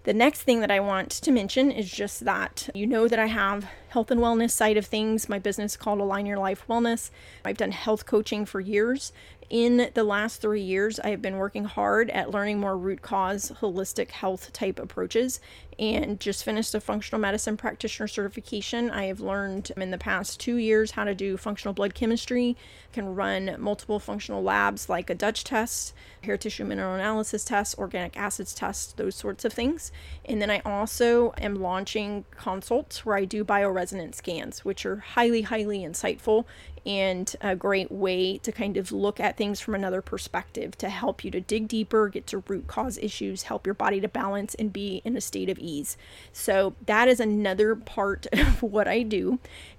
The 0.09 0.15
next 0.15 0.41
thing 0.41 0.61
that 0.61 0.71
I 0.71 0.79
want 0.79 1.11
to 1.11 1.31
mention 1.31 1.69
is 1.69 1.91
just 1.91 2.25
that 2.25 2.67
you 2.73 2.87
know 2.87 3.07
that 3.07 3.19
I 3.19 3.27
have 3.27 3.67
health 3.89 4.09
and 4.09 4.19
wellness 4.19 4.49
side 4.49 4.75
of 4.75 4.87
things. 4.87 5.29
My 5.29 5.37
business 5.37 5.77
called 5.77 5.99
Align 5.99 6.25
Your 6.25 6.39
Life 6.39 6.63
Wellness. 6.67 7.11
I've 7.45 7.57
done 7.57 7.69
health 7.69 8.07
coaching 8.07 8.43
for 8.47 8.59
years 8.59 9.13
in 9.49 9.89
the 9.95 10.03
last 10.03 10.41
three 10.41 10.61
years, 10.61 10.99
I 10.99 11.09
have 11.09 11.21
been 11.21 11.37
working 11.37 11.65
hard 11.65 12.09
at 12.11 12.29
learning 12.29 12.59
more 12.59 12.77
root 12.77 13.01
cause, 13.01 13.51
holistic 13.61 14.11
health 14.11 14.53
type 14.53 14.77
approaches 14.79 15.39
and 15.79 16.19
just 16.19 16.43
finished 16.43 16.75
a 16.75 16.81
functional 16.81 17.21
medicine 17.21 17.55
practitioner 17.55 18.05
certification. 18.07 18.91
I 18.91 19.05
have 19.05 19.21
learned 19.21 19.71
in 19.77 19.91
the 19.91 19.97
past 19.97 20.37
two 20.39 20.57
years 20.57 20.91
how 20.91 21.05
to 21.05 21.15
do 21.15 21.37
functional 21.37 21.73
blood 21.73 21.95
chemistry, 21.95 22.57
can 22.91 23.15
run 23.15 23.55
multiple 23.57 23.97
functional 23.97 24.43
labs 24.43 24.89
like 24.89 25.09
a 25.09 25.15
Dutch 25.15 25.45
test, 25.45 25.93
hair 26.23 26.37
tissue 26.37 26.65
mineral 26.65 26.95
analysis 26.95 27.45
test, 27.45 27.77
organic 27.77 28.17
acids 28.17 28.53
test, 28.53 28.97
those 28.97 29.15
sorts 29.15 29.45
of 29.45 29.53
things. 29.53 29.93
And 30.25 30.41
then 30.41 30.51
I 30.51 30.59
also 30.65 31.33
am 31.37 31.55
launching 31.55 32.25
consults 32.31 33.05
where 33.05 33.15
I 33.15 33.23
do 33.23 33.45
bioresonance 33.45 34.15
scans, 34.15 34.65
which 34.65 34.85
are 34.85 34.97
highly, 34.97 35.43
highly 35.43 35.79
insightful 35.79 36.43
and 36.89 37.35
a 37.39 37.55
great 37.55 37.91
way 37.91 38.39
to 38.39 38.51
kind 38.51 38.75
of 38.75 38.91
look 38.91 39.19
at 39.19 39.37
things 39.37 39.59
from 39.59 39.75
another 39.75 40.01
perspective 40.01 40.75
to 40.75 40.89
help 40.89 41.23
you 41.23 41.29
to 41.29 41.39
dig 41.39 41.67
deeper, 41.67 42.09
get 42.09 42.25
to 42.25 42.39
root 42.47 42.65
cause 42.65 42.97
issues, 42.97 43.43
help 43.43 43.67
your 43.67 43.75
body 43.75 44.01
to 44.01 44.07
balance 44.07 44.55
and 44.55 44.73
be 44.73 44.99
in 45.05 45.15
a 45.15 45.21
state 45.21 45.51
of 45.51 45.59
ease. 45.59 45.97
So, 46.33 46.73
that 46.87 47.07
is 47.07 47.19
another 47.19 47.75
part 47.75 48.25
of 48.33 48.63
what 48.63 48.87
I 48.87 49.03
do. 49.03 49.37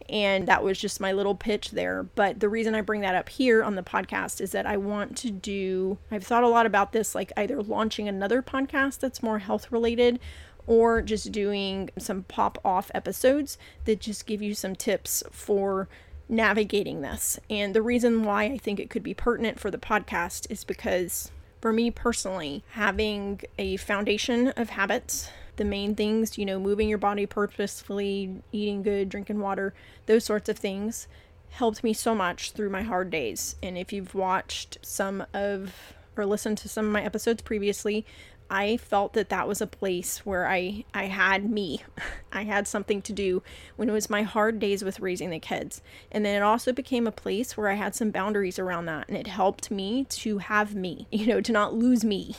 And 0.08 0.46
that 0.46 0.62
was 0.62 0.78
just 0.78 1.00
my 1.00 1.10
little 1.10 1.34
pitch 1.34 1.72
there. 1.72 2.04
But 2.04 2.38
the 2.38 2.48
reason 2.48 2.76
I 2.76 2.80
bring 2.80 3.00
that 3.00 3.16
up 3.16 3.28
here 3.28 3.64
on 3.64 3.74
the 3.74 3.82
podcast 3.82 4.40
is 4.40 4.52
that 4.52 4.66
I 4.66 4.76
want 4.76 5.16
to 5.18 5.32
do, 5.32 5.98
I've 6.12 6.24
thought 6.24 6.44
a 6.44 6.48
lot 6.48 6.66
about 6.66 6.92
this, 6.92 7.16
like 7.16 7.32
either 7.36 7.60
launching 7.60 8.08
another 8.08 8.40
podcast 8.40 9.00
that's 9.00 9.22
more 9.22 9.40
health 9.40 9.72
related 9.72 10.20
or 10.68 11.02
just 11.02 11.32
doing 11.32 11.90
some 11.98 12.22
pop 12.24 12.56
off 12.64 12.92
episodes 12.94 13.58
that 13.84 13.98
just 13.98 14.26
give 14.26 14.40
you 14.40 14.54
some 14.54 14.76
tips 14.76 15.24
for 15.32 15.88
navigating 16.30 17.00
this. 17.02 17.38
And 17.48 17.74
the 17.74 17.82
reason 17.82 18.24
why 18.24 18.44
I 18.44 18.58
think 18.58 18.78
it 18.80 18.90
could 18.90 19.02
be 19.02 19.14
pertinent 19.14 19.58
for 19.58 19.70
the 19.70 19.78
podcast 19.78 20.50
is 20.50 20.64
because, 20.64 21.30
for 21.60 21.72
me 21.72 21.90
personally, 21.90 22.62
having 22.70 23.40
a 23.58 23.76
foundation 23.76 24.48
of 24.48 24.70
habits, 24.70 25.30
the 25.56 25.64
main 25.64 25.94
things, 25.94 26.38
you 26.38 26.46
know, 26.46 26.58
moving 26.58 26.88
your 26.88 26.98
body 26.98 27.26
purposefully, 27.26 28.42
eating 28.52 28.82
good, 28.82 29.08
drinking 29.08 29.40
water, 29.40 29.74
those 30.06 30.24
sorts 30.24 30.48
of 30.48 30.58
things, 30.58 31.06
helped 31.50 31.82
me 31.82 31.92
so 31.92 32.14
much 32.14 32.52
through 32.52 32.70
my 32.70 32.82
hard 32.82 33.10
days. 33.10 33.56
And 33.62 33.76
if 33.76 33.92
you've 33.92 34.14
watched 34.14 34.78
some 34.82 35.26
of 35.34 35.94
or 36.16 36.26
listened 36.26 36.58
to 36.58 36.68
some 36.68 36.86
of 36.86 36.92
my 36.92 37.02
episodes 37.02 37.42
previously, 37.42 38.04
I 38.50 38.76
felt 38.76 39.12
that 39.12 39.28
that 39.28 39.46
was 39.46 39.60
a 39.60 39.66
place 39.66 40.26
where 40.26 40.48
I 40.48 40.84
I 40.92 41.04
had 41.04 41.48
me. 41.48 41.84
I 42.32 42.44
had 42.44 42.66
something 42.66 43.00
to 43.02 43.12
do 43.12 43.42
when 43.76 43.88
it 43.88 43.92
was 43.92 44.10
my 44.10 44.22
hard 44.22 44.58
days 44.58 44.82
with 44.82 45.00
raising 45.00 45.30
the 45.30 45.38
kids. 45.38 45.82
And 46.10 46.24
then 46.24 46.34
it 46.34 46.44
also 46.44 46.72
became 46.72 47.06
a 47.06 47.12
place 47.12 47.56
where 47.56 47.68
I 47.68 47.74
had 47.74 47.94
some 47.94 48.10
boundaries 48.10 48.58
around 48.58 48.86
that 48.86 49.08
and 49.08 49.16
it 49.16 49.28
helped 49.28 49.70
me 49.70 50.04
to 50.10 50.38
have 50.38 50.74
me, 50.74 51.06
you 51.12 51.26
know, 51.26 51.40
to 51.40 51.52
not 51.52 51.74
lose 51.74 52.04
me 52.04 52.36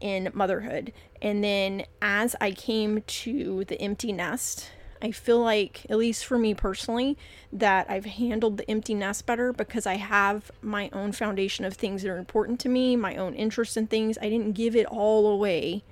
in 0.00 0.30
motherhood. 0.34 0.92
And 1.22 1.42
then 1.42 1.84
as 2.02 2.36
I 2.40 2.52
came 2.52 3.02
to 3.02 3.64
the 3.64 3.80
empty 3.80 4.12
nest, 4.12 4.70
I 5.04 5.10
feel 5.10 5.38
like, 5.38 5.84
at 5.90 5.98
least 5.98 6.24
for 6.24 6.38
me 6.38 6.54
personally, 6.54 7.18
that 7.52 7.90
I've 7.90 8.06
handled 8.06 8.56
the 8.56 8.70
empty 8.70 8.94
nest 8.94 9.26
better 9.26 9.52
because 9.52 9.86
I 9.86 9.96
have 9.96 10.50
my 10.62 10.88
own 10.94 11.12
foundation 11.12 11.66
of 11.66 11.74
things 11.74 12.02
that 12.02 12.08
are 12.08 12.16
important 12.16 12.58
to 12.60 12.70
me, 12.70 12.96
my 12.96 13.14
own 13.14 13.34
interests 13.34 13.76
in 13.76 13.86
things. 13.86 14.16
I 14.22 14.30
didn't 14.30 14.52
give 14.52 14.74
it 14.74 14.86
all 14.86 15.26
away 15.26 15.84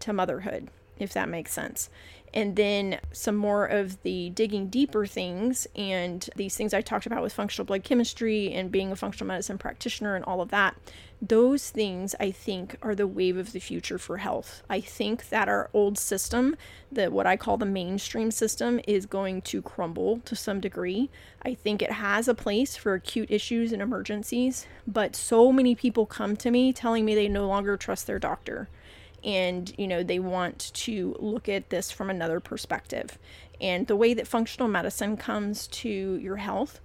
to 0.00 0.12
motherhood, 0.12 0.68
if 0.98 1.14
that 1.14 1.30
makes 1.30 1.52
sense 1.52 1.88
and 2.34 2.56
then 2.56 3.00
some 3.12 3.36
more 3.36 3.66
of 3.66 4.02
the 4.02 4.30
digging 4.30 4.68
deeper 4.68 5.06
things 5.06 5.66
and 5.74 6.28
these 6.36 6.56
things 6.56 6.74
I 6.74 6.80
talked 6.80 7.06
about 7.06 7.22
with 7.22 7.32
functional 7.32 7.64
blood 7.64 7.84
chemistry 7.84 8.52
and 8.52 8.70
being 8.70 8.92
a 8.92 8.96
functional 8.96 9.28
medicine 9.28 9.58
practitioner 9.58 10.14
and 10.14 10.24
all 10.24 10.40
of 10.40 10.50
that. 10.50 10.76
Those 11.20 11.70
things 11.70 12.14
I 12.20 12.30
think 12.30 12.76
are 12.80 12.94
the 12.94 13.06
wave 13.06 13.36
of 13.36 13.52
the 13.52 13.58
future 13.58 13.98
for 13.98 14.18
health. 14.18 14.62
I 14.70 14.80
think 14.80 15.30
that 15.30 15.48
our 15.48 15.68
old 15.72 15.98
system, 15.98 16.56
that 16.92 17.10
what 17.10 17.26
I 17.26 17.36
call 17.36 17.56
the 17.56 17.66
mainstream 17.66 18.30
system, 18.30 18.80
is 18.86 19.04
going 19.04 19.42
to 19.42 19.60
crumble 19.60 20.20
to 20.26 20.36
some 20.36 20.60
degree. 20.60 21.10
I 21.42 21.54
think 21.54 21.82
it 21.82 21.92
has 21.92 22.28
a 22.28 22.34
place 22.34 22.76
for 22.76 22.94
acute 22.94 23.30
issues 23.32 23.72
and 23.72 23.82
emergencies, 23.82 24.66
but 24.86 25.16
so 25.16 25.50
many 25.50 25.74
people 25.74 26.06
come 26.06 26.36
to 26.36 26.52
me 26.52 26.72
telling 26.72 27.04
me 27.04 27.16
they 27.16 27.28
no 27.28 27.48
longer 27.48 27.76
trust 27.76 28.06
their 28.06 28.20
doctor 28.20 28.68
and 29.24 29.72
you 29.78 29.86
know 29.86 30.02
they 30.02 30.18
want 30.18 30.70
to 30.74 31.16
look 31.18 31.48
at 31.48 31.70
this 31.70 31.90
from 31.90 32.10
another 32.10 32.40
perspective 32.40 33.18
and 33.60 33.86
the 33.86 33.96
way 33.96 34.14
that 34.14 34.26
functional 34.26 34.68
medicine 34.68 35.16
comes 35.16 35.66
to 35.68 35.88
your 35.88 36.36
health 36.36 36.80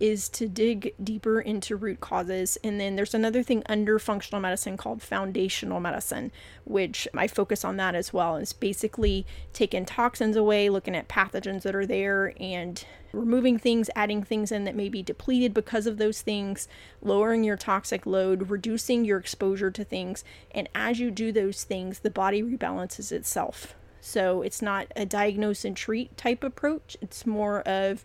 is 0.00 0.28
to 0.28 0.48
dig 0.48 0.94
deeper 1.02 1.40
into 1.40 1.76
root 1.76 2.00
causes. 2.00 2.56
And 2.62 2.80
then 2.80 2.96
there's 2.96 3.14
another 3.14 3.42
thing 3.42 3.62
under 3.66 3.98
functional 3.98 4.40
medicine 4.40 4.76
called 4.76 5.02
foundational 5.02 5.80
medicine, 5.80 6.30
which 6.64 7.08
I 7.14 7.26
focus 7.26 7.64
on 7.64 7.76
that 7.78 7.94
as 7.94 8.12
well. 8.12 8.36
It's 8.36 8.52
basically 8.52 9.26
taking 9.52 9.84
toxins 9.84 10.36
away, 10.36 10.70
looking 10.70 10.94
at 10.94 11.08
pathogens 11.08 11.62
that 11.62 11.74
are 11.74 11.86
there, 11.86 12.32
and 12.40 12.84
removing 13.12 13.58
things, 13.58 13.90
adding 13.96 14.22
things 14.22 14.52
in 14.52 14.64
that 14.64 14.76
may 14.76 14.88
be 14.88 15.02
depleted 15.02 15.52
because 15.52 15.86
of 15.86 15.98
those 15.98 16.22
things, 16.22 16.68
lowering 17.02 17.42
your 17.42 17.56
toxic 17.56 18.06
load, 18.06 18.50
reducing 18.50 19.04
your 19.04 19.18
exposure 19.18 19.70
to 19.70 19.82
things. 19.82 20.22
And 20.52 20.68
as 20.74 21.00
you 21.00 21.10
do 21.10 21.32
those 21.32 21.64
things, 21.64 22.00
the 22.00 22.10
body 22.10 22.42
rebalances 22.42 23.10
itself. 23.10 23.74
So 24.00 24.42
it's 24.42 24.62
not 24.62 24.88
a 24.96 25.04
diagnose 25.04 25.64
and 25.64 25.76
treat 25.76 26.16
type 26.16 26.44
approach, 26.44 26.96
it's 27.00 27.26
more 27.26 27.60
of 27.62 28.04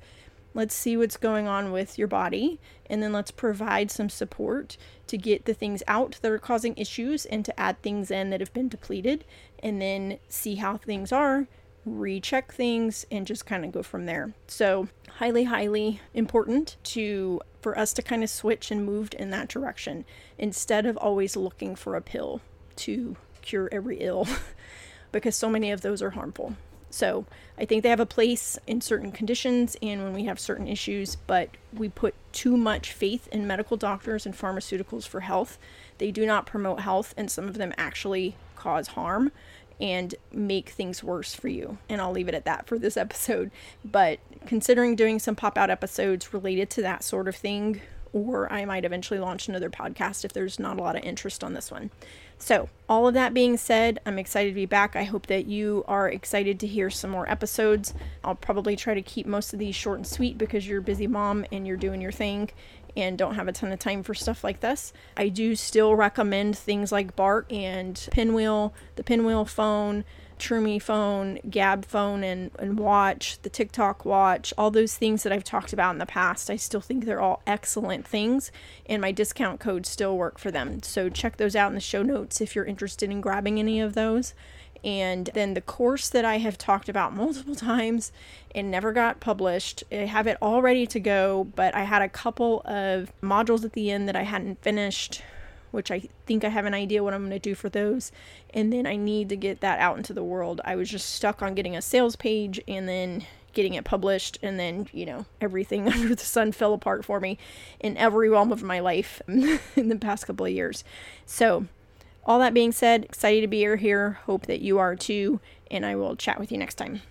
Let's 0.56 0.76
see 0.76 0.96
what's 0.96 1.18
going 1.18 1.48
on 1.48 1.72
with 1.72 1.98
your 1.98 2.08
body, 2.08 2.60
and 2.86 3.02
then 3.02 3.12
let's 3.12 3.32
provide 3.32 3.90
some 3.90 4.10
support 4.10 4.78
to 5.08 5.18
get 5.18 5.46
the 5.46 5.54
things 5.54 5.82
out 5.88 6.20
that 6.22 6.32
are 6.32 6.38
causing 6.38 6.76
issues 6.78 7.26
and 7.26 7.44
to 7.46 7.60
add 7.60 7.82
things 7.82 8.12
in 8.12 8.30
that 8.30 8.40
have 8.40 8.54
been 8.54 8.70
depleted, 8.70 9.26
and 9.64 9.82
then 9.82 10.20
see 10.28 10.56
how 10.56 10.78
things 10.78 11.12
are, 11.12 11.48
recheck 11.86 12.54
things, 12.54 13.04
and 13.10 13.26
just 13.26 13.48
kind 13.48 13.66
of 13.66 13.72
go 13.72 13.82
from 13.82 14.06
there. 14.06 14.34
So, 14.48 14.90
highly, 15.18 15.46
highly 15.46 16.02
important 16.14 16.78
to 16.84 17.42
for 17.60 17.78
us 17.80 17.94
to 17.94 18.04
kind 18.04 18.24
of 18.24 18.30
switch 18.30 18.70
and 18.70 18.86
move 18.86 19.10
in 19.18 19.32
that 19.32 19.48
direction 19.48 20.06
instead 20.38 20.86
of 20.86 20.98
always 20.98 21.36
looking 21.36 21.76
for 21.76 21.96
a 21.96 22.02
pill 22.02 22.42
to 22.76 23.16
cure 23.42 23.70
every 23.72 23.98
ill 23.98 24.28
because 25.14 25.38
so 25.38 25.50
many 25.50 25.72
of 25.72 25.80
those 25.80 26.02
are 26.02 26.10
harmful. 26.10 26.58
So 26.90 27.26
I 27.58 27.66
think 27.66 27.82
they 27.82 27.90
have 27.90 28.00
a 28.00 28.06
place 28.06 28.60
in 28.68 28.80
certain 28.82 29.12
conditions 29.12 29.76
and 29.82 30.04
when 30.04 30.14
we 30.14 30.26
have 30.26 30.40
certain 30.40 30.68
issues, 30.68 31.16
but 31.16 31.50
we 31.74 31.90
put 31.90 32.14
too 32.34 32.56
much 32.56 32.92
faith 32.92 33.28
in 33.30 33.48
medical 33.48 33.78
doctors 33.78 34.28
and 34.28 34.38
pharmaceuticals 34.38 35.08
for 35.08 35.22
health. 35.22 35.58
They 35.98 36.12
do 36.12 36.26
not 36.26 36.46
promote 36.46 36.82
health, 36.82 37.16
and 37.18 37.32
some 37.32 37.48
of 37.48 37.58
them 37.58 37.74
actually 37.78 38.36
cause 38.56 38.90
harm 38.90 39.32
and 39.82 40.14
make 40.32 40.70
things 40.70 41.04
worse 41.04 41.34
for 41.34 41.48
you. 41.48 41.80
And 41.90 42.00
I'll 42.00 42.12
leave 42.12 42.28
it 42.28 42.36
at 42.36 42.46
that 42.46 42.68
for 42.68 42.78
this 42.78 42.96
episode. 43.06 43.50
But 43.84 44.20
considering 44.46 44.96
doing 44.96 45.18
some 45.18 45.36
pop 45.36 45.58
out 45.58 45.72
episodes 45.72 46.32
related 46.32 46.70
to 46.72 46.84
that 46.84 47.04
sort 47.04 47.28
of 47.28 47.36
thing, 47.36 47.82
or 48.14 48.52
I 48.54 48.66
might 48.66 48.86
eventually 48.86 49.20
launch 49.20 49.48
another 49.48 49.72
podcast 49.72 50.24
if 50.24 50.34
there's 50.34 50.60
not 50.60 50.78
a 50.78 50.82
lot 50.82 50.96
of 50.96 51.04
interest 51.04 51.44
on 51.44 51.54
this 51.54 51.72
one. 51.72 51.90
So, 52.44 52.68
all 52.90 53.08
of 53.08 53.14
that 53.14 53.34
being 53.34 53.56
said, 53.56 54.02
I'm 54.06 54.20
excited 54.20 54.50
to 54.50 54.54
be 54.54 54.66
back. 54.66 54.98
I 54.98 55.06
hope 55.06 55.28
that 55.28 55.46
you 55.46 55.86
are 55.88 56.10
excited 56.10 56.60
to 56.60 56.68
hear 56.68 56.90
some 56.90 57.10
more 57.10 57.28
episodes. 57.32 57.94
I'll 58.22 58.36
probably 58.36 58.76
try 58.76 58.96
to 58.96 59.02
keep 59.02 59.26
most 59.26 59.54
of 59.54 59.60
these 59.60 59.76
short 59.76 60.00
and 60.00 60.06
sweet 60.06 60.38
because 60.38 60.68
you're 60.68 60.80
a 60.80 60.82
busy 60.82 61.08
mom 61.08 61.46
and 61.54 61.66
you're 61.66 61.78
doing 61.78 62.02
your 62.02 62.12
thing 62.12 62.50
and 62.98 63.18
don't 63.18 63.36
have 63.36 63.48
a 63.48 63.54
ton 63.54 63.72
of 63.72 63.80
time 63.80 64.04
for 64.04 64.14
stuff 64.14 64.44
like 64.44 64.60
this. 64.60 64.92
I 65.16 65.30
do 65.30 65.56
still 65.56 65.96
recommend 65.96 66.58
things 66.58 66.92
like 66.92 67.16
Bark 67.16 67.50
and 67.50 68.06
Pinwheel, 68.12 68.74
the 68.98 69.06
Pinwheel 69.06 69.46
phone, 69.46 70.04
Troomi 70.44 70.82
phone, 70.82 71.40
Gabb 71.50 71.86
phone, 71.86 72.24
and, 72.24 72.52
and 72.60 72.78
watch, 72.78 73.42
the 73.44 73.50
Tick 73.50 73.72
Talk 73.72 74.04
watch, 74.04 74.54
all 74.58 74.72
those 74.72 74.98
things 74.98 75.24
that 75.24 75.32
I've 75.32 75.44
talked 75.44 75.72
about 75.72 75.92
in 75.92 76.00
the 76.00 76.06
past. 76.06 76.50
I 76.50 76.58
still 76.58 76.82
think 76.82 77.06
they're 77.06 77.22
all 77.22 77.42
excellent 77.48 78.06
things, 78.06 78.52
and 78.86 79.02
my 79.02 79.14
discount 79.14 79.62
codes 79.62 79.90
still 79.90 80.18
work 80.18 80.38
for 80.38 80.52
them. 80.52 80.84
So 80.84 81.10
check 81.10 81.38
those 81.38 81.56
out 81.56 81.70
in 81.70 81.76
the 81.76 81.80
show 81.80 82.04
notes 82.34 82.42
if 82.42 82.56
you're 82.56 82.66
interested 82.66 83.12
in 83.12 83.22
grabbing 83.22 83.60
any 83.60 83.80
of 83.80 83.94
those. 83.94 84.34
And 84.84 85.30
then 85.34 85.54
the 85.54 85.62
course 85.62 86.10
that 86.10 86.26
I 86.26 86.40
have 86.40 86.58
talked 86.58 86.90
about 86.90 87.16
multiple 87.24 87.56
times 87.56 88.12
and 88.54 88.70
never 88.70 88.92
got 88.92 89.20
published, 89.20 89.84
I 89.92 90.08
have 90.08 90.28
it 90.28 90.38
all 90.42 90.62
ready 90.62 90.86
to 90.88 91.00
go, 91.00 91.46
but 91.56 91.76
I 91.76 91.84
had 91.84 92.02
a 92.02 92.10
couple 92.10 92.62
of 92.66 93.12
modules 93.22 93.64
at 93.64 93.74
the 93.74 93.92
end 93.92 94.08
that 94.08 94.16
I 94.16 94.24
hadn't 94.24 94.62
finished 94.62 95.22
which 95.72 95.90
I 95.90 96.04
think 96.28 96.44
I 96.44 96.50
have 96.50 96.66
an 96.66 96.76
idea 96.76 97.04
what 97.04 97.16
I'm 97.16 97.22
going 97.22 97.32
to 97.32 97.40
do 97.40 97.56
for 97.56 97.68
those. 97.68 98.12
And 98.54 98.72
then 98.72 98.86
I 98.86 98.96
need 98.96 99.30
to 99.30 99.36
get 99.36 99.62
that 99.62 99.80
out 99.80 99.98
into 99.98 100.14
the 100.14 100.24
world. 100.24 100.62
I 100.64 100.76
was 100.76 100.88
just 100.88 101.10
stuck 101.16 101.42
on 101.42 101.56
getting 101.56 101.76
a 101.76 101.82
sales 101.82 102.16
page 102.16 102.62
and 102.68 102.88
then 102.88 103.26
getting 103.54 103.74
it 103.74 103.84
published. 103.84 104.38
And 104.44 104.60
then, 104.60 104.88
you 104.92 105.08
know, 105.08 105.26
everything 105.42 105.88
under 105.92 106.14
the 106.14 106.24
sun 106.24 106.52
fell 106.52 106.76
apart 106.76 107.04
for 107.06 107.20
me 107.20 107.40
in 107.80 107.98
every 107.98 108.30
realm 108.30 108.52
of 108.52 108.62
my 108.62 108.82
life 108.82 109.20
in 109.28 109.90
the 109.90 109.98
past 110.00 110.28
couple 110.28 110.46
of 110.46 110.52
years. 110.52 110.84
So, 111.26 111.66
all 112.26 112.40
that 112.40 112.54
being 112.54 112.72
said, 112.72 113.06
excited 113.06 113.42
to 113.42 113.48
be 113.48 113.60
here. 113.78 114.20
Hope 114.26 114.46
that 114.48 114.62
you 114.62 114.80
are 114.80 114.96
too. 114.96 115.40
And 115.70 115.86
I 115.86 115.96
will 115.96 116.16
chat 116.16 116.40
with 116.40 116.52
you 116.52 116.58
next 116.58 116.76
time. 116.76 117.02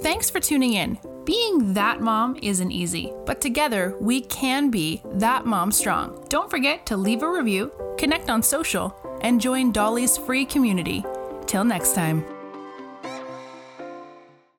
Thanks 0.00 0.28
for 0.30 0.40
tuning 0.40 0.74
in. 0.74 0.98
Being 1.24 1.74
that 1.74 2.00
mom 2.00 2.36
isn't 2.42 2.72
easy, 2.72 3.12
but 3.24 3.40
together 3.40 3.96
we 4.00 4.22
can 4.22 4.68
be 4.70 5.00
that 5.04 5.46
mom 5.46 5.70
strong. 5.70 6.26
Don't 6.28 6.50
forget 6.50 6.84
to 6.86 6.96
leave 6.96 7.22
a 7.22 7.30
review, 7.30 7.70
connect 7.98 8.28
on 8.28 8.42
social, 8.42 8.96
and 9.20 9.40
join 9.40 9.70
Dolly's 9.70 10.18
free 10.18 10.44
community. 10.44 11.04
Till 11.46 11.64
next 11.64 11.94
time. 11.94 12.24